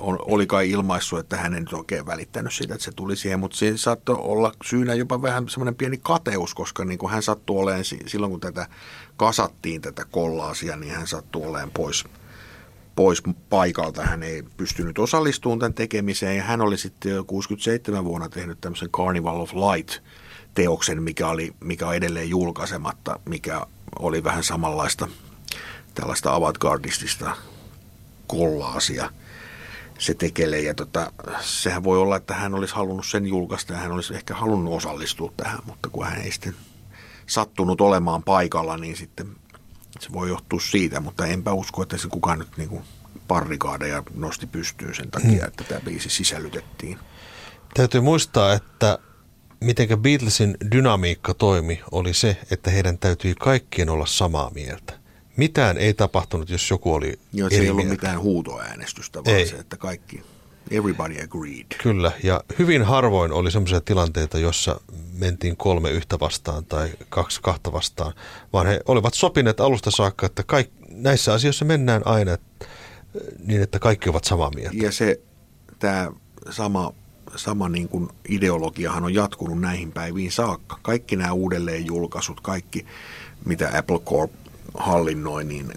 [0.00, 3.56] oli kai ilmaissut, että hän ei nyt oikein välittänyt siitä, että se tuli siihen, mutta
[3.56, 7.84] se saattoi olla syynä jopa vähän semmoinen pieni kateus, koska niin kuin hän sattui olemaan,
[7.84, 8.66] silloin kun tätä
[9.16, 12.04] kasattiin tätä kollaasia, niin hän sattui olemaan pois–
[12.98, 14.02] pois paikalta.
[14.02, 18.90] Hän ei pystynyt osallistumaan tämän tekemiseen ja hän oli sitten jo 67 vuonna tehnyt tämmöisen
[18.90, 20.02] Carnival of Light
[20.54, 23.66] teoksen, mikä, oli, mikä on edelleen julkaisematta, mikä
[23.98, 25.08] oli vähän samanlaista
[25.94, 27.36] tällaista avantgardistista
[28.26, 29.10] kollaasia
[29.98, 30.60] se tekelee.
[30.60, 34.34] Ja tota, sehän voi olla, että hän olisi halunnut sen julkaista ja hän olisi ehkä
[34.34, 36.54] halunnut osallistua tähän, mutta kun hän ei sitten
[37.26, 39.28] sattunut olemaan paikalla, niin sitten
[40.00, 42.82] se voi johtua siitä, mutta enpä usko, että se kukaan nyt niin kuin
[43.28, 45.44] parrikaadeja nosti pystyyn sen takia, hmm.
[45.46, 46.98] että tämä biisi sisällytettiin.
[47.74, 48.98] Täytyy muistaa, että
[49.60, 54.98] miten Beatlesin dynamiikka toimi, oli se, että heidän täytyi kaikkien olla samaa mieltä.
[55.38, 58.02] Mitään ei tapahtunut, jos joku oli Joo, eri se ei ollut mieltä.
[58.02, 59.46] mitään huutoäänestystä, vaan ei.
[59.46, 60.22] se, että kaikki,
[60.70, 61.66] everybody agreed.
[61.82, 64.80] Kyllä, ja hyvin harvoin oli sellaisia tilanteita, jossa
[65.12, 68.12] mentiin kolme yhtä vastaan tai kaksi kahta vastaan,
[68.52, 72.36] vaan he olivat sopineet alusta saakka, että kaik, näissä asioissa mennään aina
[73.44, 74.76] niin, että kaikki ovat samaa mieltä.
[74.76, 75.20] Ja se
[75.78, 76.10] tämä
[76.50, 76.92] sama,
[77.36, 80.78] sama niin kuin ideologiahan on jatkunut näihin päiviin saakka.
[80.82, 82.86] Kaikki nämä uudelleen julkaisut, kaikki
[83.44, 84.30] mitä Apple Corp
[84.74, 85.72] hallinnoi, niin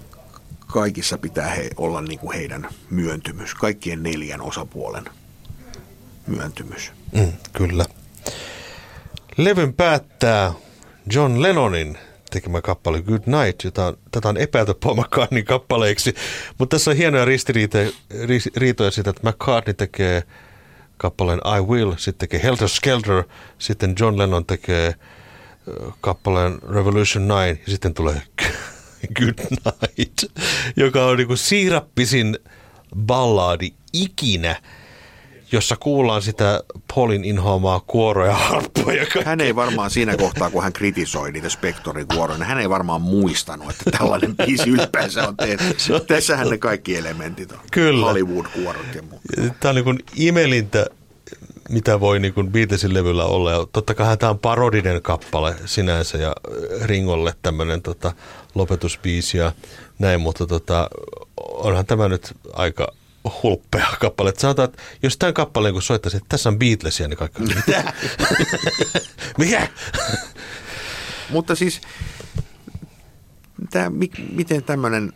[0.67, 5.05] kaikissa pitää he, olla niin kuin heidän myöntymys, kaikkien neljän osapuolen
[6.27, 6.91] myöntymys.
[7.11, 7.85] Mm, kyllä.
[9.37, 10.53] Levyn päättää
[11.13, 11.97] John Lennonin
[12.31, 16.13] tekemä kappale Good Night, jota tätä on epäilty Paul McCartneyn kappaleiksi.
[16.57, 17.25] Mutta tässä on hienoja
[18.25, 20.23] ristiriitoja siitä, että McCartney tekee
[20.97, 23.23] kappaleen I Will, sitten tekee Helter Skelter,
[23.57, 24.95] sitten John Lennon tekee
[26.01, 28.21] kappaleen Revolution 9 ja sitten tulee
[29.19, 30.23] Good Night,
[30.75, 32.39] joka on niinku siirappisin
[33.05, 34.55] ballaadi ikinä–
[35.51, 36.63] jossa kuullaan sitä
[36.95, 39.05] Paulin inhoamaa kuoroa ja harppoja.
[39.25, 43.01] Hän ei varmaan siinä kohtaa, kun hän kritisoi niitä Spectorin kuoroja, niin hän ei varmaan
[43.01, 45.63] muistanut, että tällainen biisi ylipäänsä on tehty.
[46.07, 47.59] Tässähän ne kaikki elementit on.
[47.71, 48.05] Kyllä.
[48.05, 49.21] Hollywood-kuorot ja muut.
[49.59, 50.85] Tämä on niin imelintä,
[51.71, 53.51] mitä voi niin kuin Beatlesin levyllä olla.
[53.51, 56.35] Ja totta kai tämä on parodinen kappale sinänsä ja
[56.81, 58.13] Ringolle tämmöinen tota,
[58.55, 59.51] lopetusbiisi ja
[59.99, 60.89] näin, mutta tota,
[61.37, 62.87] onhan tämä nyt aika
[63.43, 64.33] hulppea kappale.
[64.37, 67.93] Sanotaan, että jos tämän kappaleen kun soittaisi, että tässä on Beatlesia, niin kaikki mitä?
[69.37, 69.67] Mikä?
[71.29, 71.81] Mutta siis
[73.69, 75.13] tää, mi, miten tämmöinen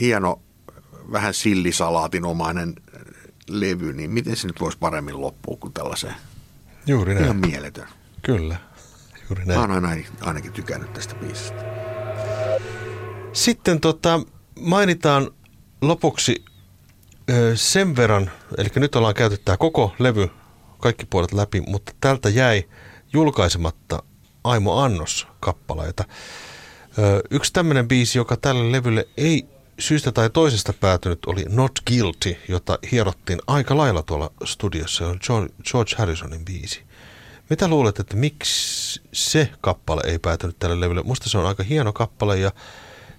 [0.00, 0.40] hieno,
[1.12, 2.74] vähän sillisalaatinomainen
[3.48, 6.14] levy, niin miten se nyt voisi paremmin loppua kuin tällaiseen?
[6.86, 7.24] Juuri näin.
[7.24, 7.88] Ihan mieletön.
[8.22, 8.56] Kyllä,
[9.30, 9.60] juuri näin.
[9.60, 11.64] Mä oon aina, ainakin tykännyt tästä biisistä.
[13.32, 14.20] Sitten tota,
[14.60, 15.30] mainitaan
[15.82, 16.44] lopuksi
[17.30, 20.30] ö, sen verran, eli nyt ollaan käyty tämä koko levy,
[20.78, 22.64] kaikki puolet läpi, mutta tältä jäi
[23.12, 24.02] julkaisematta
[24.44, 26.04] Aimo Annos kappaleita.
[27.30, 29.46] Yksi tämmöinen biisi, joka tälle levylle ei
[29.78, 35.06] syystä tai toisesta päätynyt, oli Not Guilty, jota hierottiin aika lailla tuolla studiossa.
[35.06, 36.82] On George Harrisonin biisi.
[37.50, 41.02] Mitä luulet, että miksi se kappale ei päätynyt tälle levylle?
[41.02, 42.52] Musta se on aika hieno kappale ja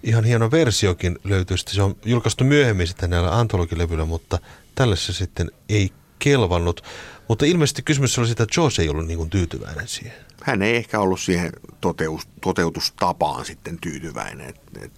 [0.03, 1.57] ihan hieno versiokin löytyy.
[1.57, 4.39] Sitten se on julkaistu myöhemmin sitten näillä antologilevyillä, mutta
[4.75, 6.83] tälle se sitten ei kelvannut.
[7.27, 10.17] Mutta ilmeisesti kysymys oli sitä, että George ei ollut niin kuin tyytyväinen siihen.
[10.43, 14.53] Hän ei ehkä ollut siihen toteus, toteutustapaan sitten tyytyväinen.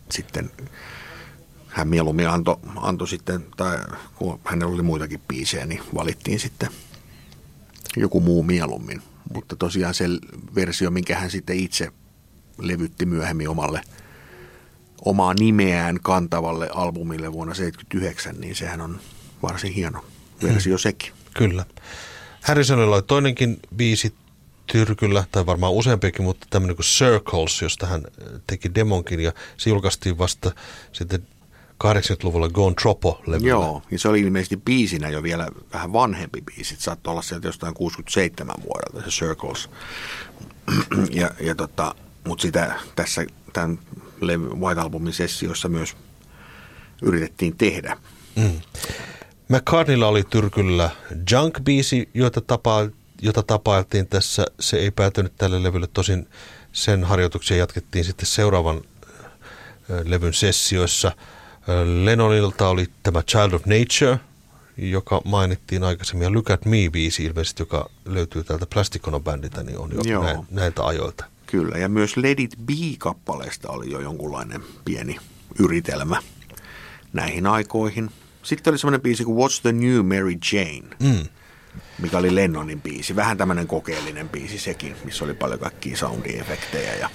[0.10, 0.52] Sitten
[1.71, 3.77] hän mieluummin antoi anto sitten, tai
[4.15, 6.69] kun hänellä oli muitakin biisejä, niin valittiin sitten
[7.97, 9.01] joku muu mieluummin.
[9.34, 10.05] Mutta tosiaan se
[10.55, 11.91] versio, minkä hän sitten itse
[12.57, 13.81] levytti myöhemmin omalle
[15.05, 18.99] omaa nimeään kantavalle albumille vuonna 1979, niin sehän on
[19.43, 20.05] varsin hieno
[20.43, 20.81] versio hmm.
[20.81, 21.13] sekin.
[21.34, 21.65] Kyllä.
[22.41, 24.13] Harrisonilla oli toinenkin biisi
[24.71, 28.03] Tyrkyllä, tai varmaan useampiakin, mutta tämmöinen kuin Circles, josta hän
[28.47, 30.51] teki demonkin, ja se julkaistiin vasta
[30.91, 31.27] sitten
[31.81, 33.49] 80-luvulla Gone Tropo-levyllä.
[33.49, 36.75] Joo, ja se oli ilmeisesti biisinä jo vielä vähän vanhempi biisi.
[36.79, 39.69] Saattoi olla sieltä jostain 67 vuodelta se Circles.
[41.21, 41.95] ja, ja tota,
[42.27, 43.79] mutta sitä tässä tämän
[44.59, 45.95] White Albumin sessiossa myös
[47.01, 47.97] yritettiin tehdä.
[48.35, 48.61] Mm.
[49.49, 52.87] McCartneylla oli Tyrkyllä Junk-biisi, jota, tapa,
[53.21, 54.45] jota tapailtiin tässä.
[54.59, 56.27] Se ei päätynyt tälle levylle, tosin
[56.71, 58.81] sen harjoituksia jatkettiin sitten seuraavan
[60.05, 61.11] levyn sessioissa–
[61.86, 64.19] Lennonilta oli tämä Child of Nature,
[64.77, 70.01] joka mainittiin aikaisemmin, ja Look at Me-biisi ilmeisesti, joka löytyy täältä Plasticono-bändiltä, niin on jo
[70.03, 70.45] Joo.
[70.51, 71.25] näiltä ajoilta.
[71.45, 75.17] Kyllä, ja myös Let It Be-kappaleesta oli jo jonkunlainen pieni
[75.60, 76.21] yritelmä
[77.13, 78.10] näihin aikoihin.
[78.43, 81.27] Sitten oli semmoinen biisi kuin What's the New Mary Jane, mm.
[81.99, 83.15] mikä oli Lennonin biisi.
[83.15, 86.95] Vähän tämmöinen kokeellinen biisi sekin, missä oli paljon kaikkia soundiefektejä.
[86.95, 87.10] Ja...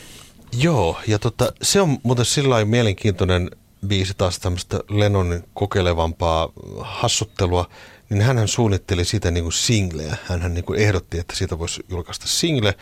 [0.53, 3.51] Joo, ja tota, se on muuten sillä mielenkiintoinen
[3.87, 7.69] biisi taas tämmöistä Lennonin kokeilevampaa hassuttelua,
[8.11, 10.17] niin hän suunnitteli sitä niin kuin singleä.
[10.25, 12.75] Hän niin kuin ehdotti, että siitä voisi julkaista single.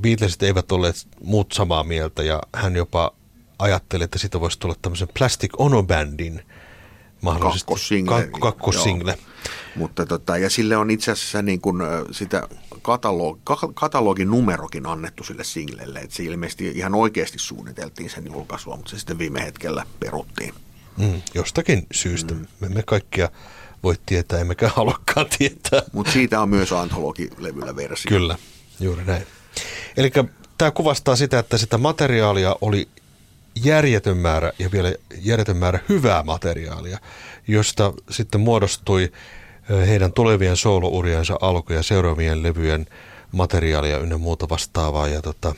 [0.00, 3.12] Beatlesit eivät olleet muut samaa mieltä ja hän jopa
[3.58, 6.42] ajatteli, että siitä voisi tulla tämmöisen Plastic Ono-bändin
[7.20, 7.66] mahdollisesti.
[7.66, 8.20] Kakkosingle.
[8.20, 9.18] Kak- kakkosingle.
[9.74, 11.76] Mutta tota, ja sille on itse asiassa niin kuin
[12.10, 12.48] sitä
[12.82, 13.38] katalog,
[13.74, 15.98] katalogin numerokin annettu sille singlelle.
[15.98, 20.54] Että se ilmeisesti ihan oikeasti suunniteltiin sen julkaisua, mutta se sitten viime hetkellä peruttiin.
[20.96, 22.34] Mm, jostakin syystä.
[22.34, 22.46] Mm.
[22.60, 23.28] Me emme kaikkia
[23.82, 25.82] voi tietää, emmekä haluakaan tietää.
[25.92, 28.08] Mutta siitä on myös antologilevyllä versio.
[28.08, 28.38] Kyllä,
[28.80, 29.26] juuri näin.
[29.96, 30.10] Eli
[30.58, 32.88] tämä kuvastaa sitä, että sitä materiaalia oli
[33.64, 36.98] järjetön määrä ja vielä järjetön määrä hyvää materiaalia,
[37.50, 39.12] josta sitten muodostui
[39.86, 42.86] heidän tulevien soolouriensa alku ja seuraavien levyjen
[43.32, 45.08] materiaalia ynnä muuta vastaavaa.
[45.08, 45.54] Ja tota,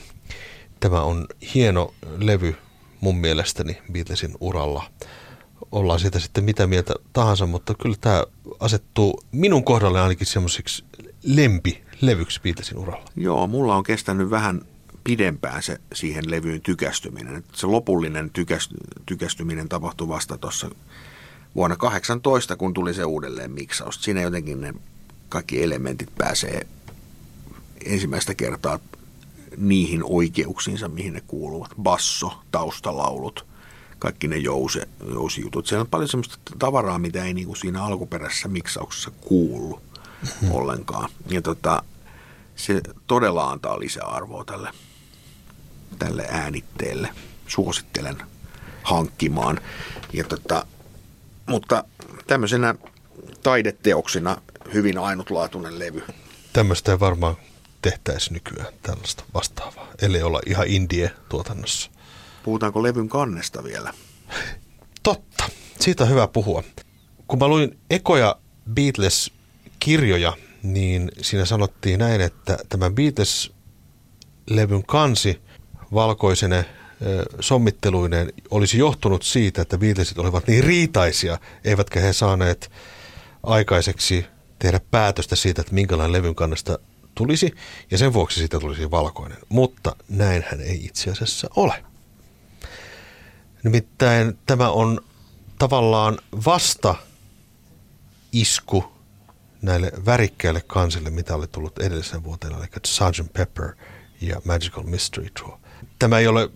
[0.81, 2.57] tämä on hieno levy
[3.00, 4.85] mun mielestäni Beatlesin uralla.
[5.72, 8.24] Ollaan siitä sitten mitä mieltä tahansa, mutta kyllä tämä
[8.61, 10.85] asettuu minun kohdalle ainakin semmoisiksi
[11.24, 13.05] lempilevyksi Beatlesin uralla.
[13.16, 14.62] Joo, mulla on kestänyt vähän
[15.05, 17.44] pidempään se siihen levyyn tykästyminen.
[17.52, 18.31] Se lopullinen
[19.07, 20.70] tykästyminen tapahtui vasta tuossa
[21.55, 23.95] vuonna 18, kun tuli se uudelleen miksaus.
[24.01, 24.75] Siinä jotenkin ne
[25.29, 26.67] kaikki elementit pääsee
[27.85, 28.79] ensimmäistä kertaa
[29.57, 31.71] niihin oikeuksiinsa, mihin ne kuuluvat.
[31.83, 33.47] Basso, taustalaulut,
[33.99, 35.67] kaikki ne jouse, jousijutut.
[35.67, 39.83] Siellä on paljon sellaista tavaraa, mitä ei niin kuin siinä alkuperäisessä miksauksessa kuulu
[40.23, 40.53] mm-hmm.
[40.53, 41.11] ollenkaan.
[41.29, 41.83] Ja tota,
[42.57, 44.71] se todella antaa lisäarvoa tälle,
[45.99, 47.09] tälle äänitteelle.
[47.47, 48.23] Suosittelen
[48.83, 49.61] hankkimaan.
[50.13, 50.67] Ja tota,
[51.47, 51.85] mutta
[52.27, 52.75] tämmöisenä
[53.43, 54.37] taideteoksina
[54.75, 56.03] hyvin ainutlaatuinen levy.
[56.53, 57.37] Tämmöistä ei varmaan
[57.83, 61.90] tehtäisi nykyään tällaista vastaavaa, ellei olla ihan indie-tuotannossa.
[62.43, 63.95] Puhutaanko levyn kannesta vielä?
[65.03, 65.45] Totta,
[65.81, 66.63] siitä on hyvä puhua.
[67.29, 68.37] Kun mä luin ekoja
[68.75, 75.40] Beatles-kirjoja, niin siinä sanottiin näin, että tämä Beatles-levyn kansi
[75.95, 76.65] valkoisene
[77.40, 82.71] sommitteluineen olisi johtunut siitä, että Beatlesit olivat niin riitaisia, eivätkä he saaneet
[83.42, 84.27] aikaiseksi
[84.59, 86.79] tehdä päätöstä siitä, että minkälainen levyn kannasta
[87.15, 87.55] tulisi,
[87.90, 89.38] ja sen vuoksi siitä tulisi valkoinen.
[89.48, 91.85] Mutta näinhän ei itse asiassa ole.
[93.63, 95.00] Nimittäin tämä on
[95.59, 96.94] tavallaan vasta
[98.33, 98.85] isku
[99.63, 103.33] näille värikkäille kansille, mitä oli tullut edellisen vuoteen, eli Sgt.
[103.33, 103.75] Pepper
[104.21, 105.59] ja Magical Mystery Tour.
[105.98, 106.50] Tämä ei ole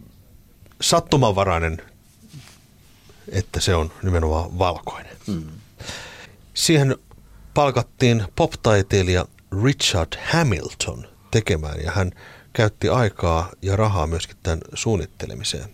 [0.81, 1.83] sattumanvarainen,
[3.29, 5.17] että se on nimenomaan valkoinen.
[5.27, 5.45] Mm.
[6.55, 6.97] Siihen
[7.55, 9.27] palkattiin poptaiteilija
[9.65, 12.13] Richard Hamilton tekemään ja hän
[12.53, 15.69] käytti aikaa ja rahaa myöskin tämän suunnittelemiseen.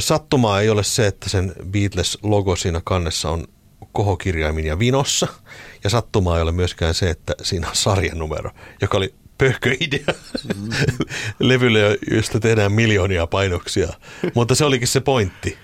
[0.00, 3.46] Sattumaa ei ole se, että sen Beatles-logo siinä kannessa on
[3.92, 5.26] kohokirjaimin ja vinossa.
[5.84, 10.14] Ja sattumaa ei ole myöskään se, että siinä on sarjanumero, joka oli pöhköidea
[10.54, 10.68] mm.
[11.48, 13.88] levylle, josta tehdään miljoonia painoksia.
[14.34, 15.58] Mutta se olikin se pointti.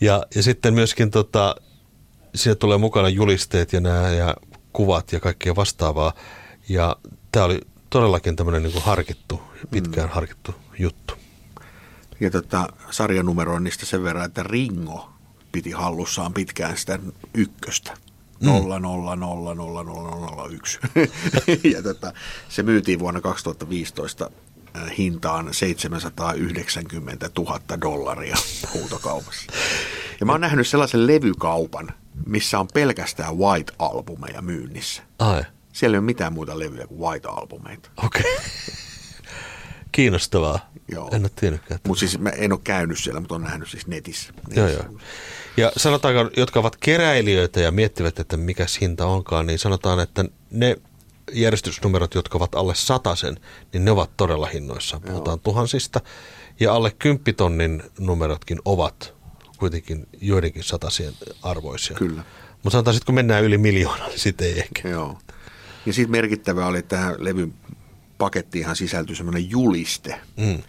[0.00, 1.56] Ja, ja sitten myöskin tota,
[2.34, 4.36] siinä tulee mukana julisteet ja nämä ja
[4.72, 6.12] kuvat ja kaikkea vastaavaa.
[6.68, 6.96] Ja
[7.32, 10.14] tämä oli todellakin tämmöinen niin harkittu, pitkään mm.
[10.14, 11.14] harkittu juttu.
[12.20, 15.10] Ja tota, sarjanumeroinnista sen verran, että Ringo
[15.52, 16.98] piti hallussaan pitkään sitä
[17.34, 17.96] ykköstä.
[18.44, 20.78] 0, 0, 0, 0, 0, 0, 1.
[21.74, 22.12] ja tota,
[22.48, 24.30] se myytiin vuonna 2015
[24.76, 28.36] äh, hintaan 790 000 dollaria
[28.74, 29.52] huutokaupassa.
[30.20, 31.88] Ja mä oon nähnyt sellaisen levykaupan,
[32.26, 35.02] missä on pelkästään White-albumeja myynnissä.
[35.18, 35.42] Ai.
[35.72, 37.90] Siellä ei ole mitään muuta levyjä kuin White-albumeita.
[38.04, 38.22] Okei.
[38.22, 38.44] Okay.
[39.92, 40.70] Kiinnostavaa.
[40.88, 41.08] Joo.
[41.12, 41.80] En ole tiennytkään.
[41.86, 44.32] Mutta siis mä en ole käynyt siellä, mutta olen nähnyt siis netissä.
[44.32, 44.60] netissä.
[44.60, 44.98] Joo, joo.
[45.56, 50.76] Ja sanotaanko, jotka ovat keräilijöitä ja miettivät, että mikä hinta onkaan, niin sanotaan, että ne
[51.32, 52.74] järjestysnumerot, jotka ovat alle
[53.14, 53.36] sen,
[53.72, 55.00] niin ne ovat todella hinnoissa.
[55.00, 55.42] Puhutaan joo.
[55.42, 56.00] tuhansista.
[56.60, 59.14] Ja alle kymppitonnin numerotkin ovat
[59.56, 61.96] kuitenkin joidenkin satasien arvoisia.
[61.96, 62.24] Kyllä.
[62.52, 64.88] Mutta sanotaan sitten, kun mennään yli miljoonaa, niin sitten ei ehkä.
[64.88, 65.18] Joo.
[65.86, 67.54] Ja sitten merkittävä oli, että tähän levyn
[68.18, 70.20] pakettiinhan sisältyi semmoinen juliste.
[70.36, 70.62] Mm.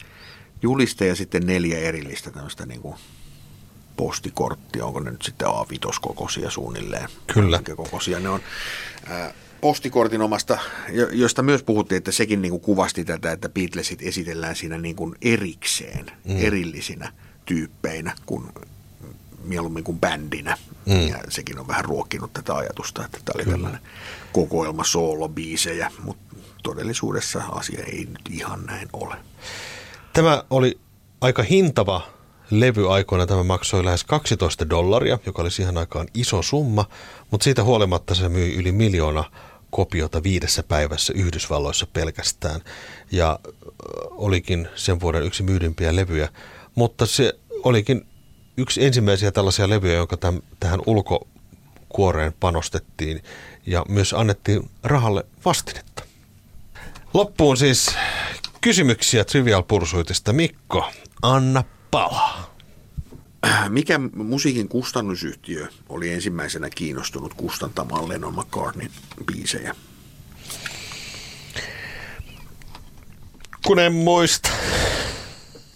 [0.62, 2.96] Juliste ja sitten neljä erillistä tämmöistä niin kuin
[3.98, 4.86] postikorttia.
[4.86, 7.10] Onko ne nyt sitten A5-kokoisia suunnilleen?
[7.34, 7.58] Kyllä.
[7.58, 8.40] Minkä kokoisia ne on?
[9.08, 10.58] Ää, postikortin omasta,
[11.12, 15.16] josta myös puhuttiin, että sekin niin kuin kuvasti tätä, että Beatlesit esitellään siinä niin kuin
[15.22, 16.38] erikseen, mm.
[16.38, 17.14] erillisinä
[17.46, 18.44] tyyppeinä, kuin
[19.44, 20.58] mieluummin kuin bändinä.
[20.86, 21.08] Mm.
[21.08, 23.58] Ja sekin on vähän ruokkinut tätä ajatusta, että tämä oli Kyllä.
[23.58, 23.82] tällainen
[24.32, 29.16] kokoelma soolobiisejä, mutta todellisuudessa asia ei nyt ihan näin ole.
[30.14, 30.80] Tämä oli
[31.22, 32.15] aika hintava
[32.52, 33.28] levy aikoina.
[33.28, 36.86] Tämä maksoi lähes 12 dollaria, joka oli siihen aikaan iso summa,
[37.32, 39.24] mutta siitä huolimatta se myi yli miljoona
[39.70, 42.62] kopiota viidessä päivässä Yhdysvalloissa pelkästään.
[43.12, 43.40] Ja
[44.12, 46.30] olikin sen vuoden yksi myydympiä levyjä,
[46.76, 47.34] mutta se
[47.64, 48.08] olikin
[48.58, 53.24] yksi ensimmäisiä tällaisia levyjä, jonka täm, tähän ulkokuoreen panostettiin
[53.66, 56.04] ja myös annettiin rahalle vastinetta.
[57.14, 57.96] Loppuun siis
[58.62, 60.34] kysymyksiä Trivial Pursuitista.
[60.34, 60.92] Mikko,
[61.22, 61.64] anna
[61.96, 62.56] palaa.
[63.70, 68.92] Mikä musiikin kustannusyhtiö oli ensimmäisenä kiinnostunut kustantamaan Lennon McCartneyn
[69.26, 69.76] biisejä?
[73.66, 74.50] Kun en muista.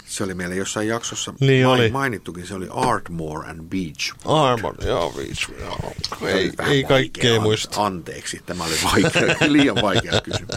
[0.05, 1.89] Se oli meillä jossain jaksossa niin main, oli.
[1.89, 4.13] mainittukin, se oli Artmore and Beach.
[4.25, 5.49] Artmore, joo, Beach.
[5.59, 5.93] Joo.
[6.27, 7.85] Ei, ei kaikkea muista.
[7.85, 10.55] Anteeksi, tämä oli vaikea, liian vaikea kysymys.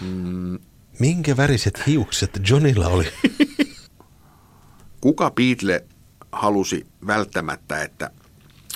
[0.00, 0.58] Mm.
[0.98, 3.06] Minkä väriset hiukset Johnilla oli?
[5.06, 5.84] Kuka Beatle
[6.32, 8.10] halusi välttämättä, että,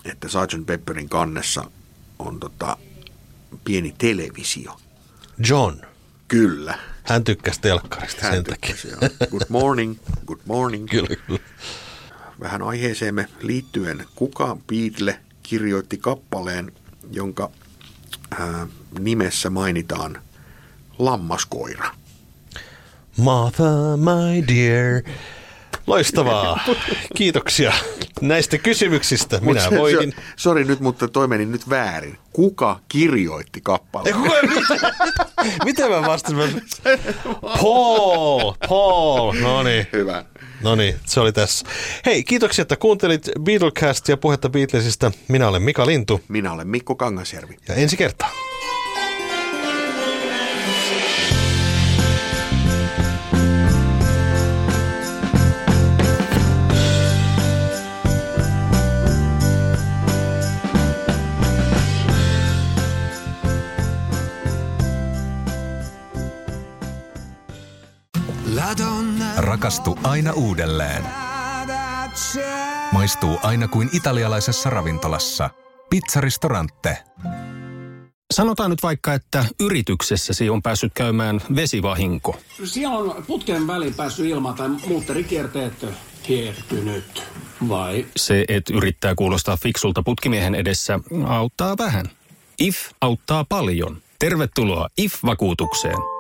[0.05, 0.67] että Sgt.
[0.67, 1.71] Pepperin kannessa
[2.19, 2.77] on tota,
[3.65, 4.81] pieni televisio?
[5.49, 5.77] John.
[6.29, 6.79] Kyllä.
[7.03, 9.27] Hän tykkäsi telkkarista Hän sen tykkäsi, takia.
[9.31, 10.89] Good morning, good morning.
[10.91, 11.41] Kyllä, kyllä.
[12.41, 16.73] Vähän aiheeseemme liittyen, kuka Beatle kirjoitti kappaleen,
[17.11, 17.51] jonka
[18.31, 18.67] ää,
[18.99, 20.23] nimessä mainitaan
[20.99, 21.91] lammaskoira?
[23.17, 25.03] Martha, my dear.
[25.91, 26.61] Loistavaa.
[27.17, 27.73] Kiitoksia
[28.21, 29.39] näistä kysymyksistä.
[29.43, 30.15] Minä se, voitin.
[30.37, 32.19] Sori nyt, mutta toi meni nyt väärin.
[32.33, 34.17] Kuka kirjoitti kappaleen?
[35.65, 36.63] Miten mä vastasin?
[37.41, 39.33] Paul, Paul.
[39.33, 39.87] No niin.
[39.93, 40.25] Hyvä.
[40.63, 41.67] No niin, se oli tässä.
[42.07, 45.13] Hei, kiitoksia, että kuuntelit Beatlecastia puhetta Beatlesista.
[45.29, 46.21] Minä olen Mika Lintu.
[46.29, 47.57] Minä olen Mikko Kangasjärvi.
[47.69, 48.31] Ja ensi kertaa.
[69.51, 71.05] Rakastu aina uudelleen.
[72.93, 75.51] Maistuu aina kuin italialaisessa ravintolassa.
[75.91, 76.99] Pizzaristorante.
[78.35, 82.39] Sanotaan nyt vaikka, että yrityksessäsi on päässyt käymään vesivahinko.
[82.65, 85.87] Siellä on putken väliin päässyt ilma tai muutterikierteet
[86.29, 87.23] hiertynyt.
[87.69, 88.07] Vai?
[88.17, 92.07] Se, että yrittää kuulostaa fiksulta putkimiehen edessä, auttaa vähän.
[92.61, 93.97] IF auttaa paljon.
[94.19, 96.20] Tervetuloa IF-vakuutukseen.